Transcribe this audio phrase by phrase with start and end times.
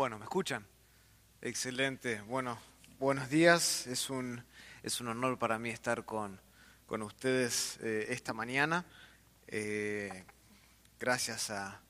[0.00, 0.64] Bueno, ¿me escuchan?
[1.42, 2.22] Excelente.
[2.22, 2.58] Bueno,
[2.98, 3.86] buenos días.
[3.86, 4.42] Es un,
[4.82, 6.40] es un honor para mí estar con,
[6.86, 8.86] con ustedes eh, esta mañana.
[9.46, 10.24] Eh,
[10.98, 11.82] gracias a,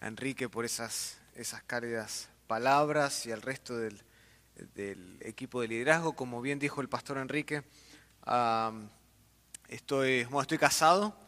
[0.00, 4.00] Enrique por esas, esas cálidas palabras y al resto del,
[4.76, 6.14] del equipo de liderazgo.
[6.14, 7.64] Como bien dijo el pastor Enrique,
[9.68, 11.18] estoy, bueno, estoy casado.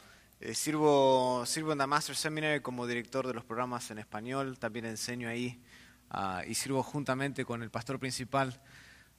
[0.41, 4.57] Eh, sirvo, sirvo en la Master Seminary como director de los programas en español.
[4.57, 5.61] También enseño ahí
[6.11, 8.61] ah, y sirvo juntamente con el pastor principal,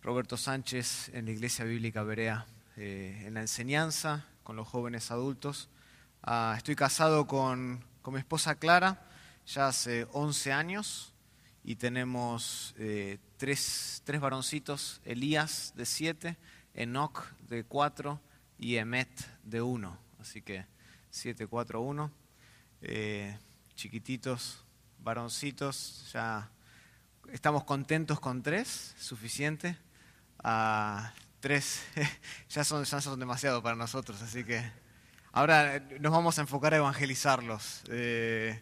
[0.01, 2.45] Roberto Sánchez, en la Iglesia Bíblica Berea,
[2.77, 5.69] eh, en la enseñanza con los jóvenes adultos.
[6.23, 9.05] Ah, estoy casado con, con mi esposa Clara
[9.53, 11.13] ya hace 11 años
[11.63, 16.37] y tenemos eh, tres, tres varoncitos, Elías de 7,
[16.75, 18.19] Enoch de 4
[18.59, 19.09] y Emet
[19.43, 19.97] de 1.
[20.19, 20.65] Así que
[21.09, 22.11] 7, 4, 1.
[22.81, 23.37] Eh,
[23.75, 24.63] chiquititos,
[24.99, 26.49] varoncitos, ya
[27.33, 29.77] estamos contentos con tres, suficiente.
[30.43, 31.83] Ah, tres
[32.49, 34.71] ya son, ya son demasiado para nosotros, así que
[35.31, 37.83] ahora nos vamos a enfocar a evangelizarlos.
[37.89, 38.61] Eh,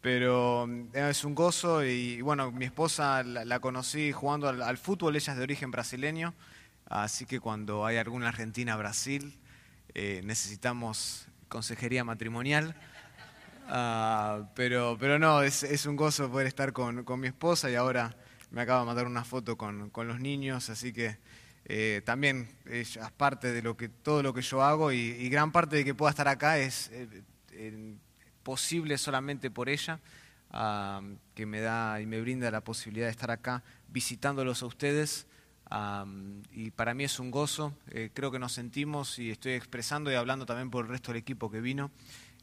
[0.00, 4.78] pero eh, es un gozo y bueno, mi esposa la, la conocí jugando al, al
[4.78, 6.34] fútbol, ella es de origen brasileño,
[6.86, 9.38] así que cuando hay alguna Argentina-Brasil
[9.94, 12.76] eh, necesitamos consejería matrimonial.
[13.68, 17.74] Ah, pero, pero no, es, es un gozo poder estar con, con mi esposa y
[17.74, 18.16] ahora
[18.50, 21.18] me acaba de mandar una foto con, con los niños, así que
[21.64, 25.50] eh, también es parte de lo que, todo lo que yo hago y, y gran
[25.50, 27.96] parte de que pueda estar acá es eh, eh,
[28.44, 29.98] posible solamente por ella,
[30.52, 31.02] ah,
[31.34, 35.26] que me da y me brinda la posibilidad de estar acá visitándolos a ustedes.
[35.70, 36.06] ah,
[36.52, 40.14] y para mí es un gozo, eh, creo que nos sentimos, y estoy expresando y
[40.14, 41.90] hablando también por el resto del equipo que vino,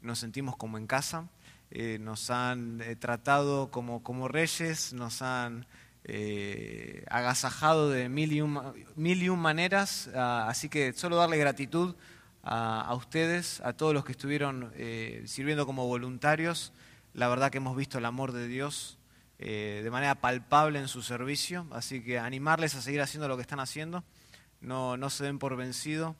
[0.04, 1.28] nos sentimos como en casa,
[1.70, 5.66] eh, nos han eh, tratado como, como reyes, nos han
[6.04, 8.60] eh, agasajado de mil y un,
[8.96, 11.96] mil y un maneras, ah, así que solo darle gratitud
[12.42, 14.70] a, ustedes, a todos los que estuvieron
[15.24, 16.74] sirviendo como voluntarios,
[17.14, 18.98] la verdad que hemos visto el amor de Dios
[19.38, 23.60] de manera palpable en su servicio, así que animarles a seguir haciendo lo que están
[23.60, 24.04] haciendo,
[24.60, 26.16] no, no se den por vencido,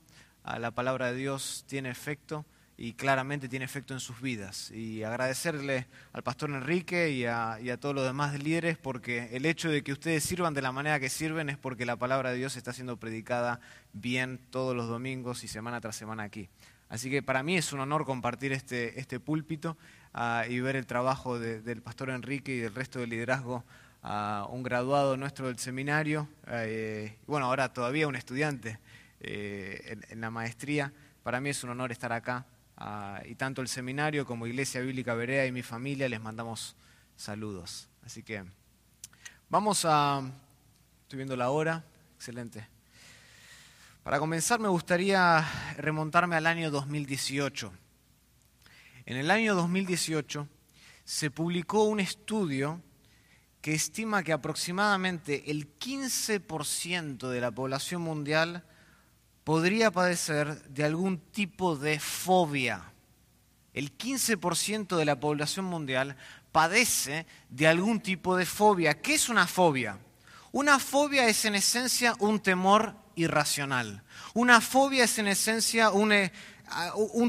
[0.47, 2.45] Ah, la palabra de Dios tiene efecto
[2.77, 4.71] y claramente tiene efecto en sus vidas.
[4.73, 9.83] Y agradecerle al pastor Enrique y a, todos los demás líderes porque el hecho de
[9.83, 12.73] que ustedes sirvan de la manera que sirven es porque la palabra de Dios está
[12.73, 13.61] siendo predicada
[13.93, 16.49] bien todos los domingos y semana tras semana aquí.
[16.89, 19.77] Así que para mí es un honor compartir este, este púlpito
[20.13, 23.65] ah, y ver el trabajo de- del pastor Enrique y del resto del liderazgo,
[24.07, 28.79] a un graduado nuestro del seminario, eh, bueno, ahora todavía un estudiante
[29.21, 30.93] eh, en la maestría.
[31.23, 32.45] Para mí es un honor estar acá
[33.27, 36.77] y tanto el seminario como Iglesia Bíblica Berea y mi familia les mandamos
[37.17, 37.89] saludos.
[38.05, 38.45] Así que
[39.49, 40.23] vamos a...
[41.03, 41.85] Estoy viendo la hora.
[42.17, 42.67] Excelente.
[44.03, 45.47] Para comenzar me gustaría
[45.79, 47.73] remontarme al año 2018.
[49.07, 50.49] En el año 2018
[51.05, 52.81] se publicó un estudio
[53.61, 58.63] que estima que aproximadamente el 15% de la población mundial
[59.45, 62.83] podría padecer de algún tipo de fobia.
[63.73, 66.17] El 15% de la población mundial
[66.53, 69.01] padece de algún tipo de fobia.
[69.01, 69.99] ¿Qué es una fobia?
[70.53, 74.03] Una fobia es en esencia un temor irracional.
[74.35, 76.33] Una fobia es en esencia un, eh,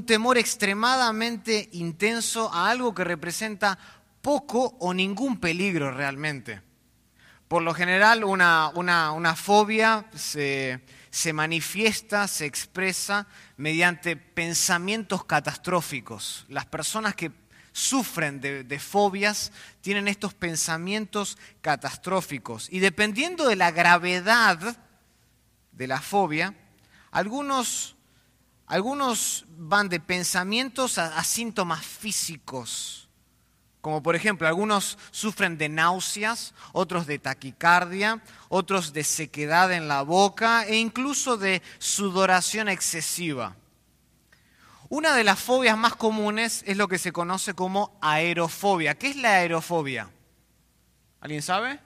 [0.06, 3.78] temor extremadamente intenso a algo que representa
[4.22, 6.62] poco o ningún peligro realmente.
[7.48, 10.84] Por lo general, una, una- una fobia se,
[11.16, 16.46] se manifiesta, se expresa mediante pensamientos catastróficos.
[16.50, 17.32] Las personas que
[17.72, 22.68] sufren de, fobias tienen estos pensamientos catastróficos.
[22.70, 24.78] Y dependiendo de la gravedad
[25.72, 26.54] de la fobia,
[27.12, 27.96] algunos,
[28.66, 33.05] algunos van de pensamientos a síntomas físicos.
[33.86, 38.20] Como por ejemplo, algunos sufren de náuseas, otros de taquicardia,
[38.50, 43.56] otros de sequedad en la boca e incluso de sudoración excesiva.
[44.90, 48.96] Una de las fobias más comunes es lo que se conoce como aerofobia.
[48.96, 50.10] ¿Qué es la aerofobia?
[51.22, 51.80] ¿Alguien sabe?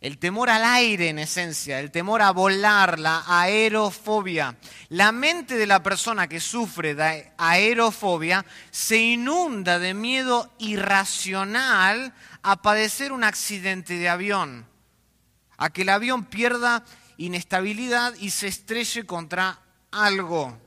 [0.00, 4.56] El temor al aire en esencia, el temor a volar, la aerofobia.
[4.90, 12.12] La mente de la persona que sufre de aerofobia se inunda de miedo irracional
[12.42, 14.66] a padecer un accidente de avión,
[15.56, 16.84] a que el avión pierda
[17.16, 19.60] inestabilidad y se estrelle contra
[19.90, 20.65] algo.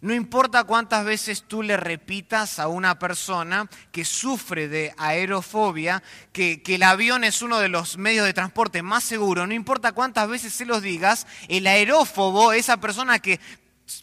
[0.00, 6.02] No importa cuántas veces tú le repitas a una persona que sufre de aerofobia
[6.32, 9.92] que, que, el avión es uno de los medios de transporte más seguros, no importa
[9.92, 13.40] cuántas veces se los digas, el aerófobo, esa persona que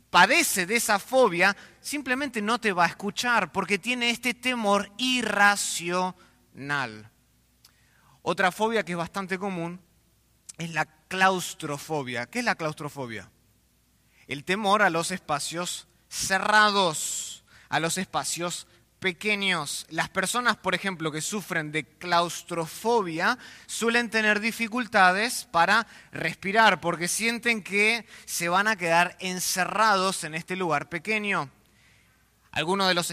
[0.09, 6.15] padece de esa fobia, simplemente no te va a escuchar porque tiene este temor irracional.
[8.21, 9.80] Otra fobia que es bastante común
[10.57, 12.25] es la claustrofobia.
[12.25, 13.30] ¿Qué es la claustrofobia?
[14.27, 18.68] El temor a los espacios cerrados, a los espacios
[19.00, 19.86] pequeños.
[19.89, 23.38] Las personas, por ejemplo, que sufren de claustrofobia
[23.68, 30.56] suelen tener dificultades para respirar porque sienten que se van a quedar encerrados en este
[30.56, 31.51] lugar pequeño.
[32.51, 33.12] Algunos de los,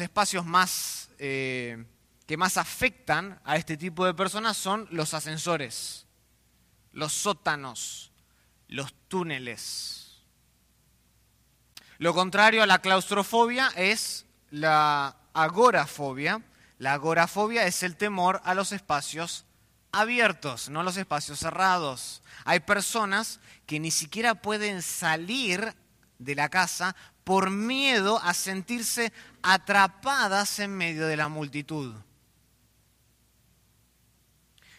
[0.00, 1.84] espacios, más, eh,
[2.26, 6.06] que más afectan a este tipo de personas son los ascensores,
[6.92, 8.12] los sótanos,
[8.68, 10.03] los túneles.
[11.98, 16.42] Lo contrario a la claustrofobia es la agorafobia.
[16.78, 19.44] La agorafobia es el temor a los espacios
[19.92, 22.22] abiertos, no a los espacios cerrados.
[22.44, 25.74] Hay personas que ni siquiera pueden salir
[26.18, 29.12] de la casa por miedo a sentirse
[29.42, 31.94] atrapadas en medio de la multitud.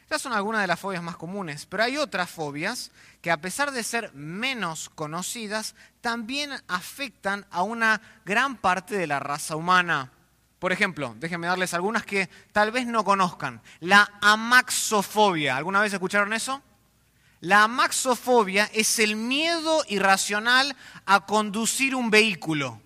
[0.06, 2.92] Estas son algunas de las fobias más comunes, pero hay otras fobias
[3.24, 9.20] que a pesar de ser menos conocidas, también afectan a una gran parte de la
[9.20, 10.12] raza humana.
[10.60, 13.64] Por ejemplo, déjenme darles algunas que tal vez no conozcan.
[13.80, 15.58] La amaxofobia.
[15.58, 16.62] ¿Alguna vez escucharon eso?
[17.40, 20.76] La amaxofobia es el miedo irracional
[21.08, 22.80] a conducir un vehículo.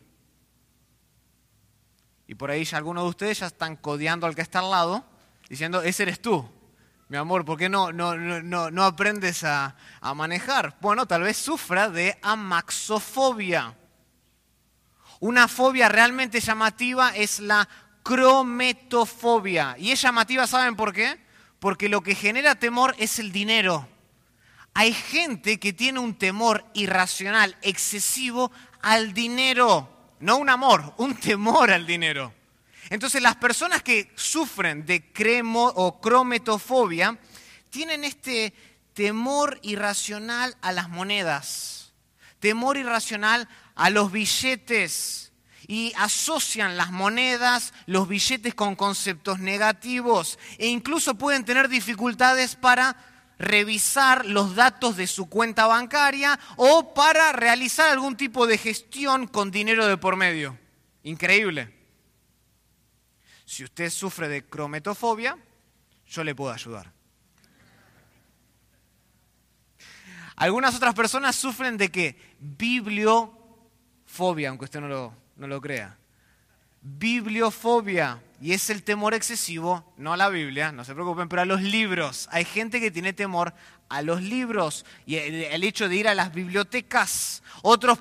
[2.27, 5.03] Y por ahí ya algunos de ustedes ya están codeando al que está al lado,
[5.49, 6.49] diciendo, ese eres tú
[7.09, 10.77] mi amor, ¿por qué no, no, no, no aprendes a, a manejar?
[10.79, 13.75] Bueno, tal vez sufra de amaxofobia.
[15.19, 17.67] Una fobia realmente llamativa es la
[18.03, 19.75] crometofobia.
[19.79, 21.19] Y es llamativa, ¿saben por qué?
[21.59, 23.87] Porque lo que genera temor es el dinero.
[24.75, 28.51] Hay gente que tiene un temor irracional, excesivo
[28.81, 30.13] al dinero.
[30.19, 32.38] No un amor, un temor al dinero.
[32.89, 37.17] Entonces las personas que sufren de cremo o crometofobia
[37.69, 38.53] tienen este
[38.93, 41.93] temor irracional a las monedas,
[42.39, 45.31] temor irracional a los billetes
[45.67, 52.97] y asocian las monedas, los billetes con conceptos negativos e incluso pueden tener dificultades para
[53.37, 59.51] revisar los datos de su cuenta bancaria o para realizar algún tipo de gestión con
[59.51, 60.57] dinero de por medio.
[61.03, 61.78] Increíble.
[63.49, 65.35] Si usted sufre de crometofobia,
[66.05, 66.93] yo le puedo ayudar.
[70.35, 72.15] Algunas otras personas sufren de qué?
[72.39, 75.97] Bibliofobia, aunque usted no lo, no lo crea.
[76.83, 78.21] Bibliofobia.
[78.39, 81.63] Y es el temor excesivo, no a la Biblia, no se preocupen, pero a los
[81.63, 82.29] libros.
[82.31, 83.55] Hay gente que tiene temor
[83.89, 87.41] a los libros y el, hecho de ir a las bibliotecas.
[87.63, 87.97] Otros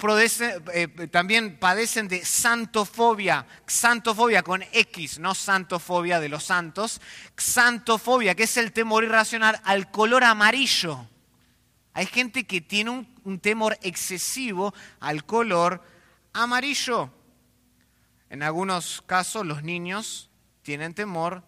[0.72, 7.00] eh, también padecen de santofobia, santofobia con X, no santofobia de los santos,
[7.36, 11.06] santofobia, que es el temor irracional al color amarillo.
[11.94, 15.82] Hay gente que tiene un temor excesivo al color
[16.34, 17.10] amarillo.
[18.30, 20.30] En algunos casos los niños
[20.62, 21.42] tienen temor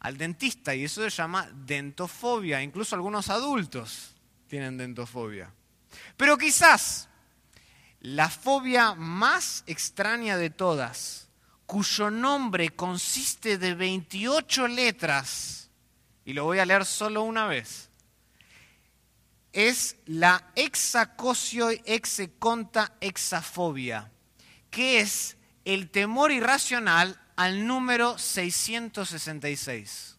[0.00, 2.62] al dentista y eso se llama dentofobia.
[2.62, 4.14] Incluso algunos adultos
[4.48, 5.52] tienen dentofobia.
[6.16, 7.08] Pero quizás
[8.00, 11.28] la fobia más extraña de todas,
[11.66, 15.70] cuyo nombre consiste de 28 letras,
[16.24, 17.90] y lo voy a leer solo una vez,
[19.52, 24.10] es la hexacosio execonta hexafobia,
[24.70, 30.18] que es el temor irracional al número 666.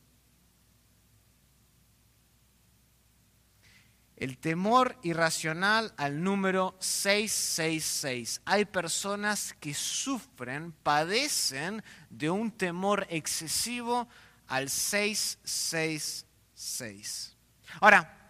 [4.16, 8.42] El temor irracional al número 666.
[8.44, 14.10] Hay personas que sufren, padecen de un temor excesivo
[14.48, 17.38] al 666.
[17.82, 18.22] Ahora,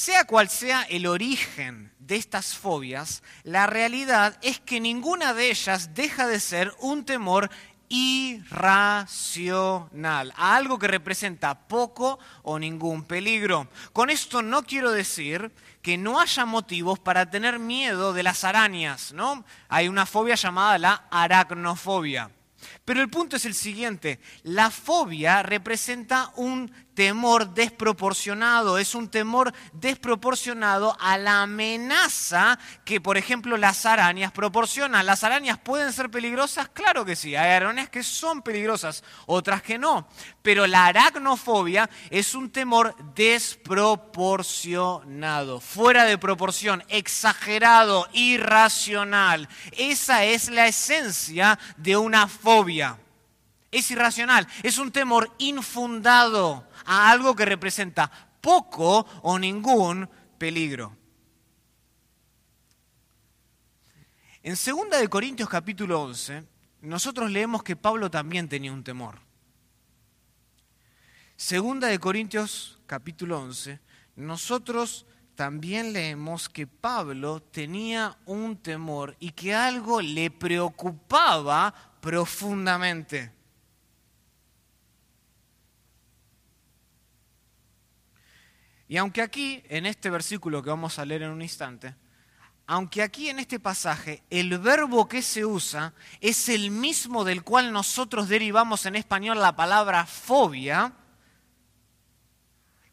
[0.00, 5.94] sea cual sea el origen de estas fobias, la realidad es que ninguna de ellas
[5.94, 7.50] deja de ser un temor
[7.90, 9.12] irracional,
[10.36, 13.68] a algo que representa poco o ningún peligro.
[13.92, 19.12] Con esto no quiero decir que no haya motivos para tener miedo de las arañas,
[19.12, 19.44] ¿no?
[19.68, 22.30] Hay una fobia llamada la aracnofobia.
[22.90, 29.54] Pero el punto es el siguiente, la fobia representa un temor desproporcionado, es un temor
[29.72, 35.06] desproporcionado a la amenaza que, por ejemplo, las arañas proporcionan.
[35.06, 36.68] ¿Las arañas pueden ser peligrosas?
[36.68, 40.08] Claro que sí, hay arañas que son peligrosas, otras que no.
[40.42, 49.48] Pero la aracnofobia es un temor desproporcionado, fuera de proporción, exagerado, irracional.
[49.72, 52.79] Esa es la esencia de una fobia.
[53.70, 58.10] Es irracional, es un temor infundado a algo que representa
[58.40, 60.08] poco o ningún
[60.38, 60.96] peligro.
[64.42, 66.44] En 2 de Corintios capítulo 11,
[66.80, 69.20] nosotros leemos que Pablo también tenía un temor.
[71.36, 73.78] Segunda de Corintios capítulo 11,
[74.16, 83.32] nosotros también leemos que Pablo tenía un temor y que algo le preocupaba profundamente.
[88.88, 91.94] Y aunque aquí, en este versículo que vamos a leer en un instante,
[92.66, 97.72] aunque aquí en este pasaje el verbo que se usa es el mismo del cual
[97.72, 100.92] nosotros derivamos en español la palabra fobia,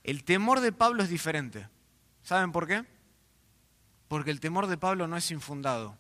[0.04, 1.68] el temor de Pablo es diferente.
[2.24, 2.86] ¿Saben por qué?
[4.08, 5.98] Porque el temor de Pablo no es infundado.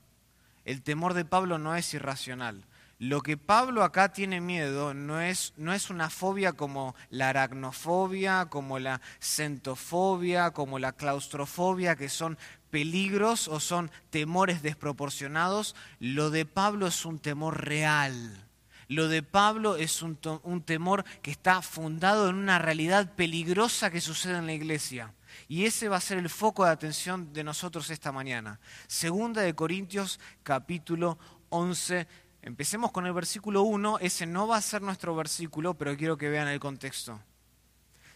[0.63, 2.65] El temor de Pablo no es irracional.
[2.99, 8.47] Lo que Pablo acá tiene miedo no es, no es una fobia como la aracnofobia,
[8.49, 12.39] como la centofobia, como la claustrofobia, que son
[12.71, 15.75] peligros o son temores desproporcionados.
[15.99, 18.47] Lo de Pablo es un temor real.
[18.87, 24.01] Lo de Pablo es un, un, temor que está fundado en una realidad peligrosa que
[24.01, 25.13] sucede en la iglesia.
[25.47, 28.59] Y ese va a ser el foco de atención de nosotros esta mañana.
[28.87, 32.07] Segunda de Corintios capítulo 11
[32.47, 36.29] Empecemos con el versículo 1, ese no va a ser nuestro versículo, pero quiero que
[36.29, 37.19] vean el contexto.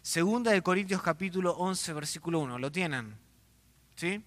[0.01, 3.17] Segunda de Corintios capítulo 11, versículo 1, ¿lo tienen?
[3.97, 4.23] ¿Sí?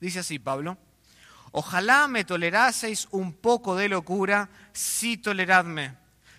[0.00, 0.76] Dice así Pablo,
[1.52, 5.94] ojalá me toleraseis un poco de locura, sí toleradme,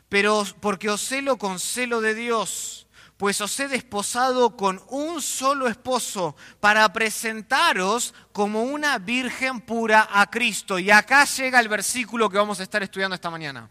[0.10, 2.87] pero porque os celo con celo de Dios
[3.18, 10.30] pues os he desposado con un solo esposo para presentaros como una virgen pura a
[10.30, 10.78] Cristo.
[10.78, 13.70] Y acá llega el versículo que vamos a estar estudiando esta mañana.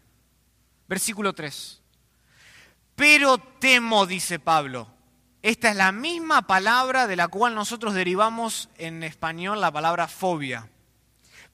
[0.87, 1.81] Versículo 3.
[2.95, 4.91] Pero temo, dice Pablo.
[5.41, 10.69] Esta es la misma palabra de la cual nosotros derivamos en español la palabra fobia.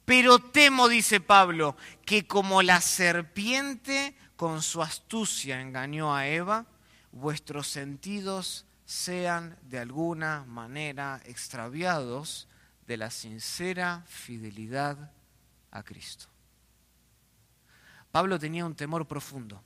[0.04, 6.66] Pero temo, dice Pablo, que como la serpiente con su astucia engañó a Eva,
[7.14, 12.50] vuestros sentidos sean de alguna manera extraviados
[12.86, 15.12] de la sincera fidelidad
[15.72, 16.26] a Cristo.
[18.12, 19.64] Pablo tenía un temor profundo.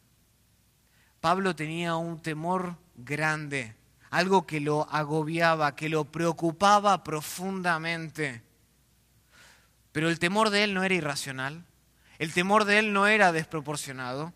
[1.19, 3.75] Pablo tenía un temor grande,
[4.09, 8.43] algo que lo agobiaba, que lo preocupaba profundamente.
[9.91, 11.65] Pero el temor de él no era irracional,
[12.19, 14.33] el temor de él no era desproporcionado,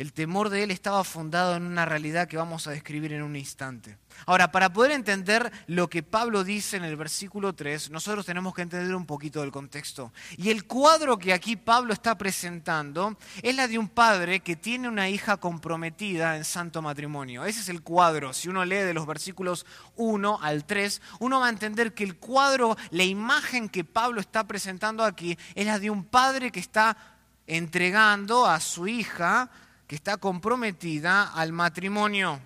[0.00, 3.36] el temor de él estaba fundado en una realidad que vamos a describir en un
[3.36, 3.98] instante.
[4.24, 8.62] Ahora, para poder entender lo que Pablo dice en el versículo 3, nosotros tenemos que
[8.62, 10.10] entender un poquito del contexto.
[10.38, 14.88] Y el cuadro que aquí Pablo está presentando es la de un padre que tiene
[14.88, 17.44] una hija comprometida en santo matrimonio.
[17.44, 18.32] Ese es el cuadro.
[18.32, 19.66] Si uno lee de los versículos
[19.96, 24.46] 1 al 3, uno va a entender que el cuadro, la imagen que Pablo está
[24.46, 26.96] presentando aquí, es la de un padre que está
[27.46, 29.50] entregando a su hija
[29.90, 32.40] que está comprometida al matrimonio.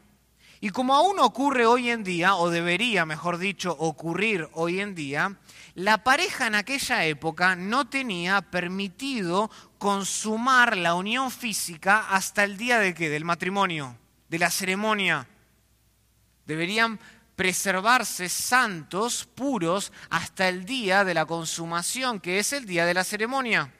[0.62, 5.36] Y como aún ocurre hoy en día, o debería, mejor dicho, ocurrir hoy en día,
[5.74, 12.78] la pareja en aquella época no tenía permitido consumar la unión física hasta el día
[12.78, 13.10] de qué?
[13.10, 13.98] Del matrimonio,
[14.30, 15.28] de la ceremonia.
[16.46, 16.98] Deberían
[17.36, 23.04] preservarse santos, puros, hasta el día de la consumación, que es el día de la
[23.04, 23.70] ceremonia.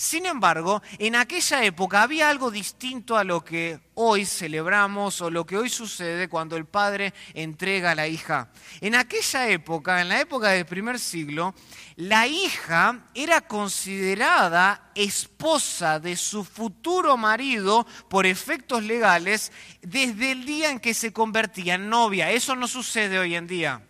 [0.00, 5.44] Sin embargo, en aquella época había algo distinto a lo que hoy celebramos o lo
[5.44, 8.48] que hoy sucede cuando el padre entrega a la hija.
[8.80, 11.52] En aquella época, en la época del primer siglo,
[11.96, 19.50] la hija era considerada esposa de su futuro marido por efectos legales
[19.82, 22.30] desde el día en que se convertía en novia.
[22.30, 23.82] Eso no sucede hoy en día.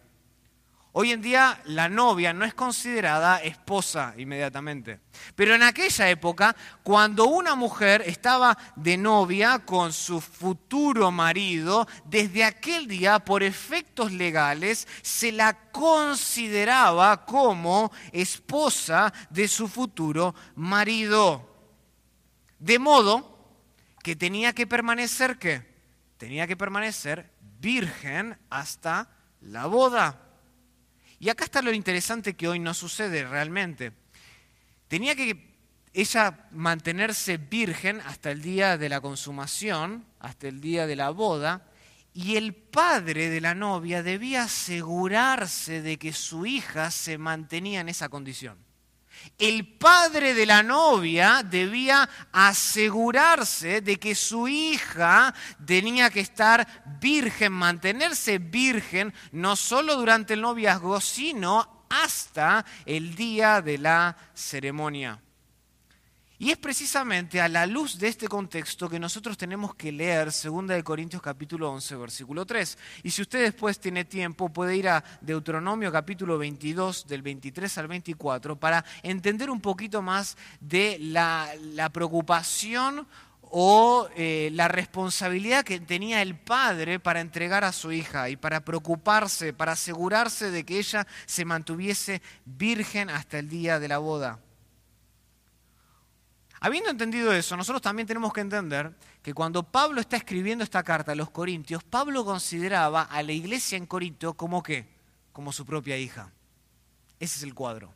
[1.00, 4.98] Hoy en día la novia no es considerada esposa inmediatamente.
[5.36, 12.42] Pero en aquella época, cuando una mujer estaba de novia con su futuro marido, desde
[12.42, 21.48] aquel día, por efectos legales, se la consideraba como esposa de su futuro marido.
[22.58, 23.54] De modo
[24.02, 25.64] que tenía que permanecer, ¿qué?
[26.16, 29.08] Tenía que permanecer virgen hasta
[29.40, 30.24] la boda.
[31.20, 33.92] Y acá está lo interesante que hoy no sucede realmente.
[34.86, 35.48] Tenía que
[35.92, 41.66] ella mantenerse virgen hasta el día de la consumación, hasta el día de la boda,
[42.14, 47.88] y el padre de la novia debía asegurarse de que su hija se mantenía en
[47.88, 48.67] esa condición.
[49.38, 56.66] El padre de la novia debía asegurarse de que su hija tenía que estar
[57.00, 65.20] virgen, mantenerse virgen, no solo durante el noviazgo, sino hasta el día de la ceremonia.
[66.40, 70.84] Y es precisamente a la luz de este contexto que nosotros tenemos que leer 2
[70.84, 72.78] Corintios capítulo 11, versículo 3.
[73.02, 77.88] Y si usted después tiene tiempo, puede ir a Deuteronomio capítulo 22, del 23 al
[77.88, 81.50] 24, para entender un poquito más de la,
[81.92, 83.08] preocupación
[83.42, 88.64] o eh, la responsabilidad que tenía el padre para entregar a su hija y para
[88.64, 94.38] preocuparse, para asegurarse de que ella se mantuviese virgen hasta el día de la boda.
[96.60, 101.12] Habiendo entendido eso, nosotros también tenemos que entender que cuando Pablo está escribiendo esta carta
[101.12, 104.88] a los Corintios, Pablo consideraba a la iglesia en Corinto como qué?
[105.32, 106.32] Como su propia hija.
[107.20, 107.94] Ese es el cuadro.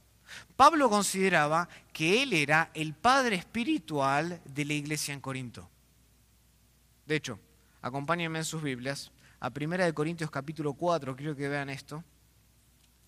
[0.57, 5.69] Pablo consideraba que él era el padre espiritual de la iglesia en Corinto.
[7.07, 7.38] De hecho,
[7.81, 12.04] acompáñenme en sus Biblias a 1 Corintios capítulo 4, quiero que vean esto.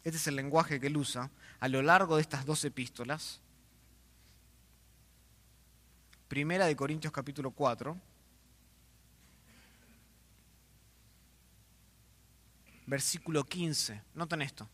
[0.02, 1.30] Este es el lenguaje que él usa
[1.60, 3.40] a lo largo de estas dos epístolas.
[6.28, 7.96] Primera de Corintios capítulo 4.
[12.86, 14.02] Versículo 15.
[14.14, 14.68] Noten esto.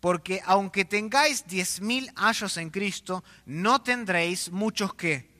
[0.00, 5.33] Porque aunque tengáis diez mil años en Cristo, no tendréis muchos que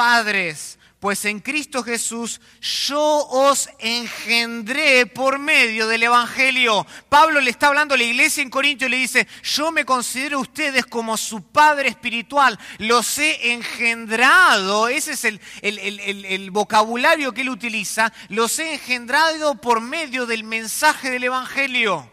[0.00, 2.40] padres, pues en Cristo Jesús
[2.88, 6.86] yo os engendré por medio del Evangelio.
[7.10, 10.38] Pablo le está hablando a la iglesia en Corinto y le dice, yo me considero
[10.38, 17.42] a ustedes como su padre espiritual, los he engendrado, ese es el, el vocabulario que
[17.42, 22.10] él utiliza, los he engendrado por medio del mensaje del Evangelio.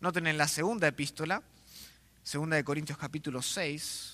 [0.00, 1.42] Noten en la segunda epístola,
[2.22, 4.11] segunda de Corintios capítulo 6,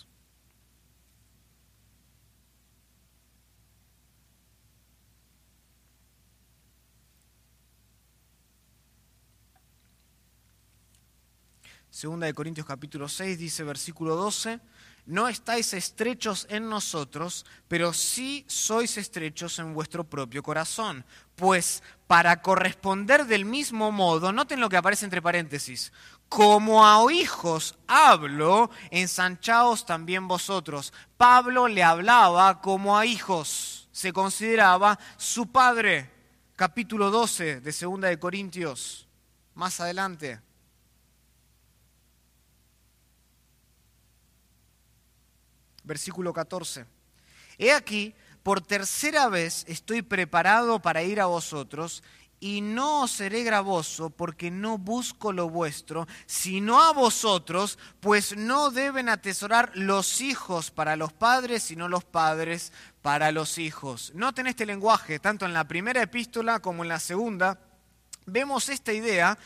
[11.98, 14.60] Segunda de Corintios capítulo 6 dice versículo 12,
[15.06, 21.04] no estáis estrechos en nosotros, pero sí sois estrechos en vuestro propio corazón.
[21.34, 25.92] Pues para corresponder del mismo modo, noten lo que aparece entre paréntesis,
[26.28, 30.92] como a hijos hablo, ensanchaos también vosotros.
[31.16, 36.12] Pablo le hablaba como a hijos, se consideraba su padre.
[36.54, 39.08] Capítulo 12 de Segunda de Corintios,
[39.54, 40.46] más adelante.
[45.88, 46.86] Versículo 14.
[47.58, 52.04] He aquí, por tercera vez estoy preparado para ir a vosotros
[52.40, 58.70] y no os seré gravoso porque no busco lo vuestro, sino a vosotros, pues no
[58.70, 62.72] deben atesorar los hijos para los padres, sino los padres
[63.02, 64.12] para los hijos.
[64.14, 67.58] Noten este lenguaje, tanto en la primera epístola como en la segunda.
[68.26, 69.36] Vemos esta idea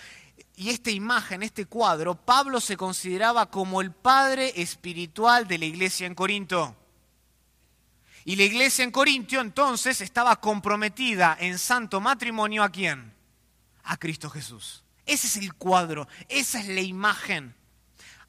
[0.56, 6.06] y esta imagen, este cuadro, Pablo se consideraba como el padre espiritual de la iglesia
[6.06, 6.76] en Corinto.
[8.24, 13.12] Y la iglesia en Corinto entonces estaba comprometida en santo matrimonio a quién?
[13.84, 14.84] A Cristo Jesús.
[15.04, 17.54] Ese es el cuadro, esa es la imagen.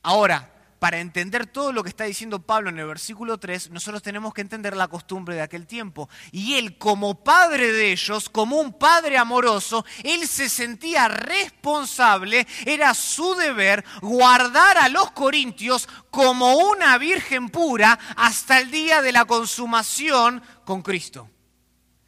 [0.01, 0.51] Ahora,
[0.83, 4.41] para entender todo lo que está diciendo Pablo en el versículo 3, nosotros tenemos que
[4.41, 6.09] entender la costumbre de aquel tiempo.
[6.33, 12.93] Y él, como padre de ellos, como un padre amoroso, él se sentía responsable, era
[12.95, 19.23] su deber guardar a los corintios como una virgen pura hasta el día de la
[19.23, 21.29] consumación con Cristo.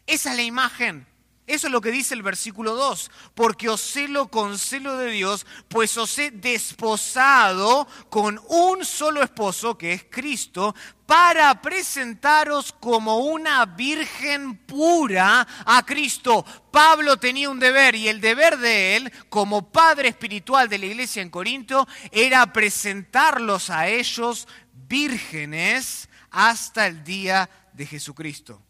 [0.06, 1.08] Esa es la imagen.
[1.48, 5.46] Eso es lo que dice el versículo 2, porque os celo con celo de Dios,
[5.68, 10.74] pues os he desposado con un solo esposo, que es Cristo,
[11.06, 16.44] para presentaros como una virgen pura a Cristo.
[16.72, 21.22] Pablo tenía un deber y el deber de él, como padre espiritual de la iglesia
[21.22, 28.65] en Corinto, era presentarlos a ellos vírgenes hasta el día de Jesucristo.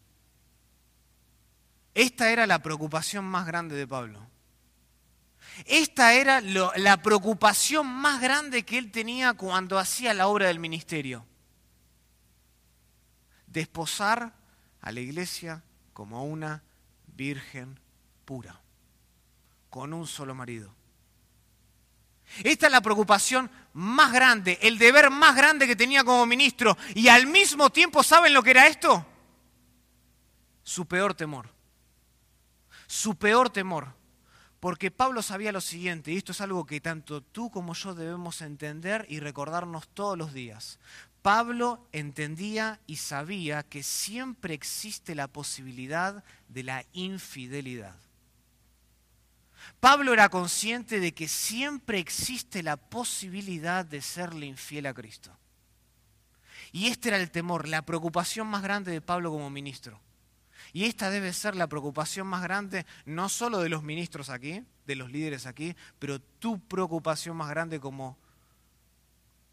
[1.96, 4.20] Esta era la preocupación más grande de Pablo.
[5.64, 11.24] Esta era la preocupación más grande que él tenía cuando hacía la obra del ministerio.
[13.46, 14.34] desposar
[14.82, 15.62] a la iglesia
[15.94, 16.62] como una
[17.06, 17.80] virgen
[18.26, 18.60] pura,
[19.70, 20.74] con un solo marido.
[22.44, 26.76] Esta es la preocupación más grande, el deber más grande que tenía como ministro.
[26.94, 29.06] Y al mismo tiempo, ¿saben lo que era esto?
[30.62, 31.55] Su peor temor.
[32.86, 33.94] Su peor temor.
[34.60, 38.40] Porque Pablo sabía lo siguiente, y esto es algo que tanto tú como yo debemos
[38.40, 40.78] entender y recordarnos todos los días.
[41.22, 47.96] Pablo entendía y sabía que siempre existe la posibilidad de la infidelidad.
[49.80, 55.36] Pablo era consciente de que siempre existe la posibilidad de serle infiel a Cristo.
[56.72, 60.00] Y este era el temor, la preocupación más grande de Pablo como ministro.
[60.72, 64.96] Y esta debe ser la preocupación más grande, no solo de los ministros aquí, de
[64.96, 68.16] los líderes aquí, pero tu preocupación más grande como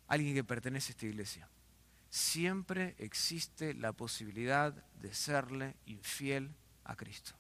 [0.08, 1.50] alguien que pertenece a esta iglesia.
[2.10, 6.52] Siempre existe la posibilidad de serle infiel
[6.84, 7.34] a Cristo.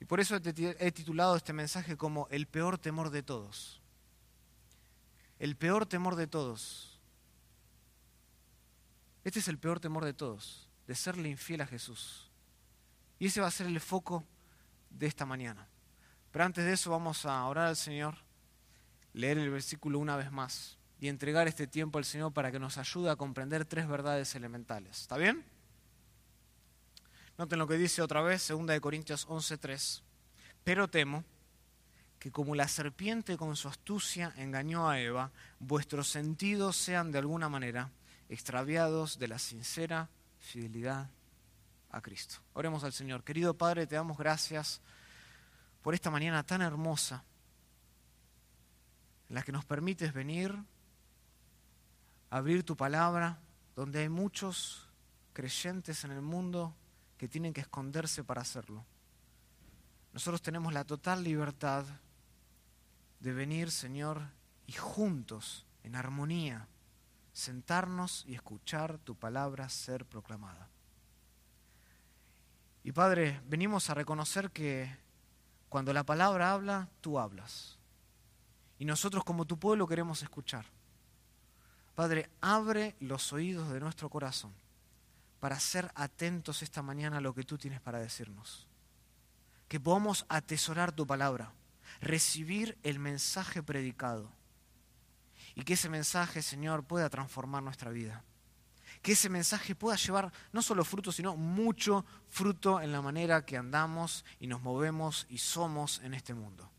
[0.00, 3.82] Y por eso he titulado este mensaje como el peor temor de todos.
[5.38, 6.89] El peor temor de todos.
[9.30, 12.28] Este es el peor temor de todos, de serle infiel a Jesús.
[13.20, 14.24] Y ese va a ser el foco
[14.90, 15.68] de esta mañana.
[16.32, 18.16] Pero antes de eso vamos a orar al Señor,
[19.12, 22.76] leer el versículo una vez más y entregar este tiempo al Señor para que nos
[22.76, 25.02] ayude a comprender tres verdades elementales.
[25.02, 25.44] ¿Está bien?
[27.38, 30.02] Noten lo que dice otra vez, 2 de Corintios 11:3.
[30.64, 31.22] Pero temo
[32.18, 37.48] que como la serpiente con su astucia engañó a Eva, vuestros sentidos sean de alguna
[37.48, 37.92] manera
[38.30, 41.10] extraviados de la sincera fidelidad
[41.90, 42.36] a Cristo.
[42.54, 43.24] Oremos al Señor.
[43.24, 44.80] Querido Padre, te damos gracias
[45.82, 47.24] por esta mañana tan hermosa
[49.28, 50.56] en la que nos permites venir,
[52.30, 53.40] abrir tu palabra,
[53.74, 54.88] donde hay muchos
[55.32, 56.74] creyentes en el mundo
[57.18, 58.84] que tienen que esconderse para hacerlo.
[60.12, 61.84] Nosotros tenemos la total libertad
[63.18, 64.22] de venir, Señor,
[64.66, 66.68] y juntos, en armonía,
[67.40, 70.68] sentarnos y escuchar tu palabra ser proclamada.
[72.84, 74.94] Y Padre, venimos a reconocer que
[75.68, 77.78] cuando la palabra habla, tú hablas.
[78.78, 80.66] Y nosotros como tu pueblo queremos escuchar.
[81.94, 84.52] Padre, abre los oídos de nuestro corazón
[85.40, 88.66] para ser atentos esta mañana a lo que tú tienes para decirnos.
[89.68, 91.52] Que podamos atesorar tu palabra,
[92.00, 94.30] recibir el mensaje predicado
[95.60, 98.24] y que ese mensaje, Señor, pueda transformar nuestra vida.
[99.02, 103.56] Que ese mensaje pueda llevar no solo fruto, sino mucho fruto en la manera que
[103.56, 106.70] andamos y nos movemos y somos en este mundo.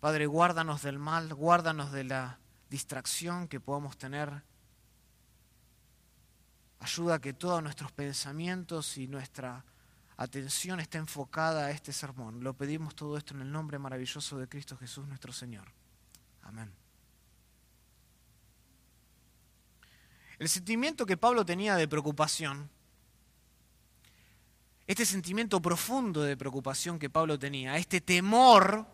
[0.00, 4.42] Padre, guárdanos del mal, guárdanos de la distracción que podamos tener
[6.80, 9.64] Ayuda a que todos nuestros pensamientos y nuestra
[10.16, 12.42] atención esté enfocada a este sermón.
[12.44, 15.72] Lo pedimos todo esto en el nombre maravilloso de Cristo Jesús nuestro Señor.
[16.48, 16.72] Amén.
[20.38, 22.70] El sentimiento que Pablo tenía de preocupación,
[24.86, 28.86] este sentimiento profundo de preocupación que Pablo tenía, este temor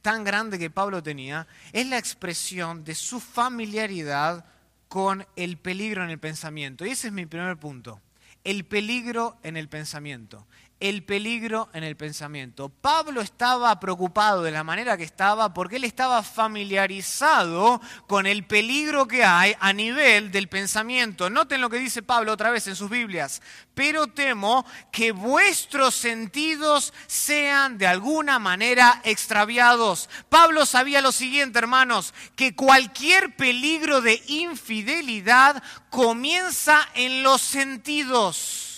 [0.00, 4.46] tan grande que Pablo tenía, es la expresión de su familiaridad
[4.88, 6.86] con el peligro en el pensamiento.
[6.86, 8.00] Y ese es mi primer punto.
[8.42, 10.46] El peligro en el pensamiento
[10.80, 12.70] el peligro en el pensamiento.
[12.70, 19.06] Pablo estaba preocupado de la manera que estaba porque él estaba familiarizado con el peligro
[19.06, 21.28] que hay a nivel del pensamiento.
[21.28, 23.42] Noten lo que dice Pablo otra vez en sus Biblias.
[23.74, 30.08] Pero temo que vuestros sentidos sean de alguna manera extraviados.
[30.30, 38.69] Pablo sabía lo siguiente, hermanos, que cualquier peligro de infidelidad comienza en los sentidos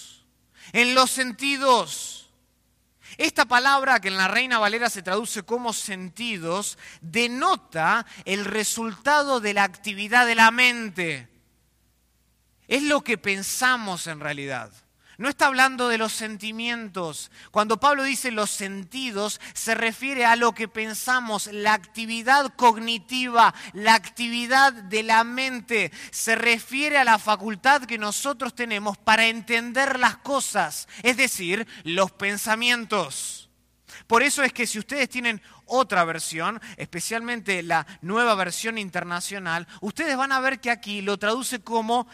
[0.73, 2.31] en los sentidos.
[3.19, 9.55] Esta palabra que en la Reina Valera se traduce como sentidos denota el resultado de
[9.55, 11.29] la actividad de la mente.
[12.69, 14.73] Es lo que pensamos en realidad.
[15.19, 17.31] No está hablando de los sentimientos.
[17.51, 23.95] Cuando Pablo dice los sentidos, se refiere a lo que pensamos, la actividad cognitiva, la
[23.95, 25.93] actividad de la mente.
[26.11, 32.11] Se refiere a la facultad que nosotros tenemos para entender las cosas, es decir, los
[32.13, 33.51] pensamientos.
[34.07, 40.17] Por eso es que si ustedes tienen otra versión, especialmente la nueva versión internacional, ustedes
[40.17, 42.07] van a ver que aquí lo traduce como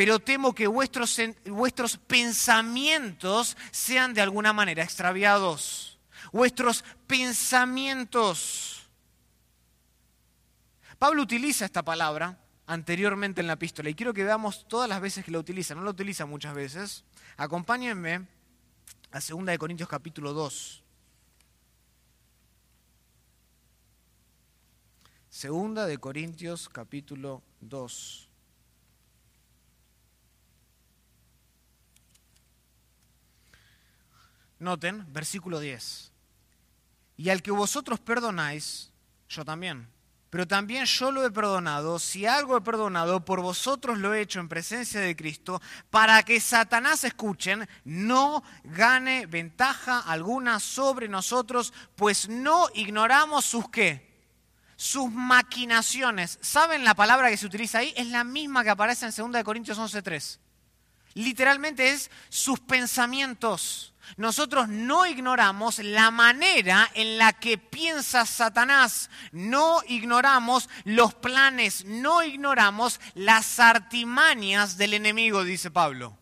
[0.00, 5.98] pero temo que vuestros, vuestros pensamientos sean de alguna manera extraviados.
[6.32, 8.88] Vuestros pensamientos.
[10.98, 15.22] Pablo utiliza esta palabra anteriormente en la epístola y quiero que veamos todas las veces
[15.22, 15.74] que la utiliza.
[15.74, 17.04] No la utiliza muchas veces.
[17.36, 18.26] Acompáñenme
[19.10, 20.82] a 2 de Corintios capítulo 2.
[25.28, 28.29] Segunda de Corintios capítulo 2.
[34.60, 36.12] Noten, versículo 10.
[37.16, 38.92] Y al que vosotros perdonáis,
[39.28, 39.88] yo también.
[40.30, 44.38] Pero también yo lo he perdonado, si algo he perdonado, por vosotros lo he hecho
[44.38, 52.28] en presencia de Cristo, para que Satanás, escuchen, no gane ventaja alguna sobre nosotros, pues
[52.28, 54.08] no ignoramos sus qué?
[54.76, 56.38] Sus maquinaciones.
[56.40, 57.92] ¿Saben la palabra que se utiliza ahí?
[57.96, 60.38] Es la misma que aparece en 2 Corintios 11.3.
[61.14, 69.80] Literalmente es sus pensamientos nosotros no ignoramos la manera en la que piensa Satanás, no
[69.86, 76.16] ignoramos los planes, no ignoramos las artimañas del enemigo, dice Pablo.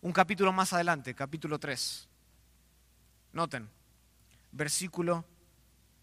[0.00, 2.08] Un capítulo más adelante, capítulo 3.
[3.32, 3.70] Noten,
[4.50, 5.24] versículo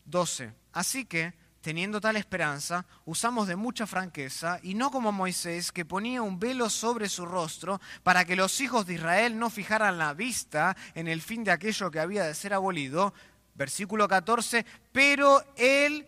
[0.06, 0.54] 12.
[0.74, 6.22] Así que Teniendo tal esperanza, usamos de mucha franqueza, y no como Moisés, que ponía
[6.22, 10.78] un velo sobre su rostro, para que los hijos de Israel no fijaran la vista
[10.96, 13.14] en el fin de aquello que había de ser abolido.
[13.56, 16.08] Versículo 14, pero el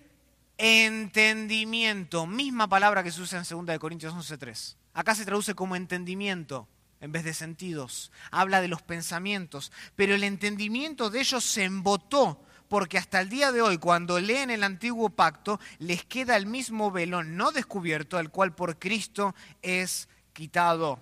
[0.58, 4.78] entendimiento, misma palabra que se usa en 2 Corintios 11.3.
[4.94, 6.70] Acá se traduce como entendimiento
[7.02, 8.12] en vez de sentidos.
[8.30, 13.52] Habla de los pensamientos, pero el entendimiento de ellos se embotó porque hasta el día
[13.52, 18.30] de hoy, cuando leen el antiguo pacto, les queda el mismo velo no descubierto, el
[18.30, 20.98] cual por Cristo es quitado.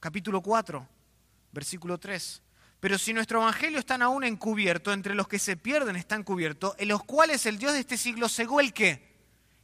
[0.00, 0.88] Capítulo 4,
[1.52, 2.42] versículo 3.
[2.80, 6.88] Pero si nuestro evangelio está aún encubierto, entre los que se pierden están cubiertos, en
[6.88, 9.07] los cuales el Dios de este siglo cegó el qué?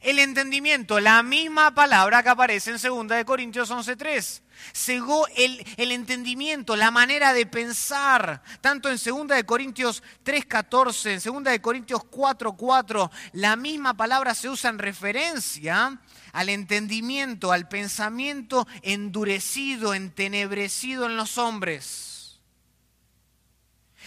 [0.05, 4.43] El entendimiento, la misma palabra que aparece en 2 de Corintios 11:3.
[4.71, 11.43] Cegó el, el, entendimiento, la manera de pensar, tanto en 2 de Corintios 3:14, en
[11.43, 15.99] 2 de Corintios 4:4, la misma palabra se usa en referencia
[16.33, 22.14] al entendimiento, al pensamiento endurecido, entenebrecido en los hombres.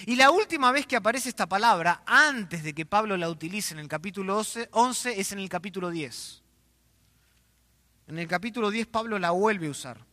[0.06, 3.80] Y la última vez que aparece esta palabra, antes de que Pablo la utilice en
[3.80, 6.42] el capítulo 11, es en el capítulo 10.
[8.08, 10.06] En el capítulo 10 Pablo la vuelve a usar.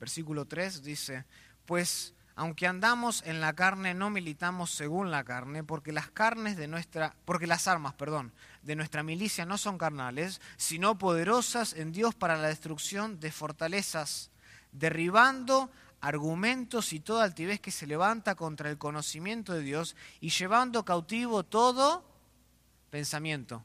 [0.00, 1.24] Versículo 3 dice,
[1.64, 6.66] pues aunque andamos en la carne, no militamos según la carne, porque las carnes de
[6.66, 12.16] nuestra, porque las armas, perdón, de nuestra milicia no son carnales, sino poderosas en Dios
[12.16, 14.32] para la destrucción de fortalezas,
[14.72, 20.84] derribando argumentos y toda altivez que se levanta contra el conocimiento de Dios y llevando
[20.84, 22.04] cautivo todo
[22.90, 23.64] pensamiento.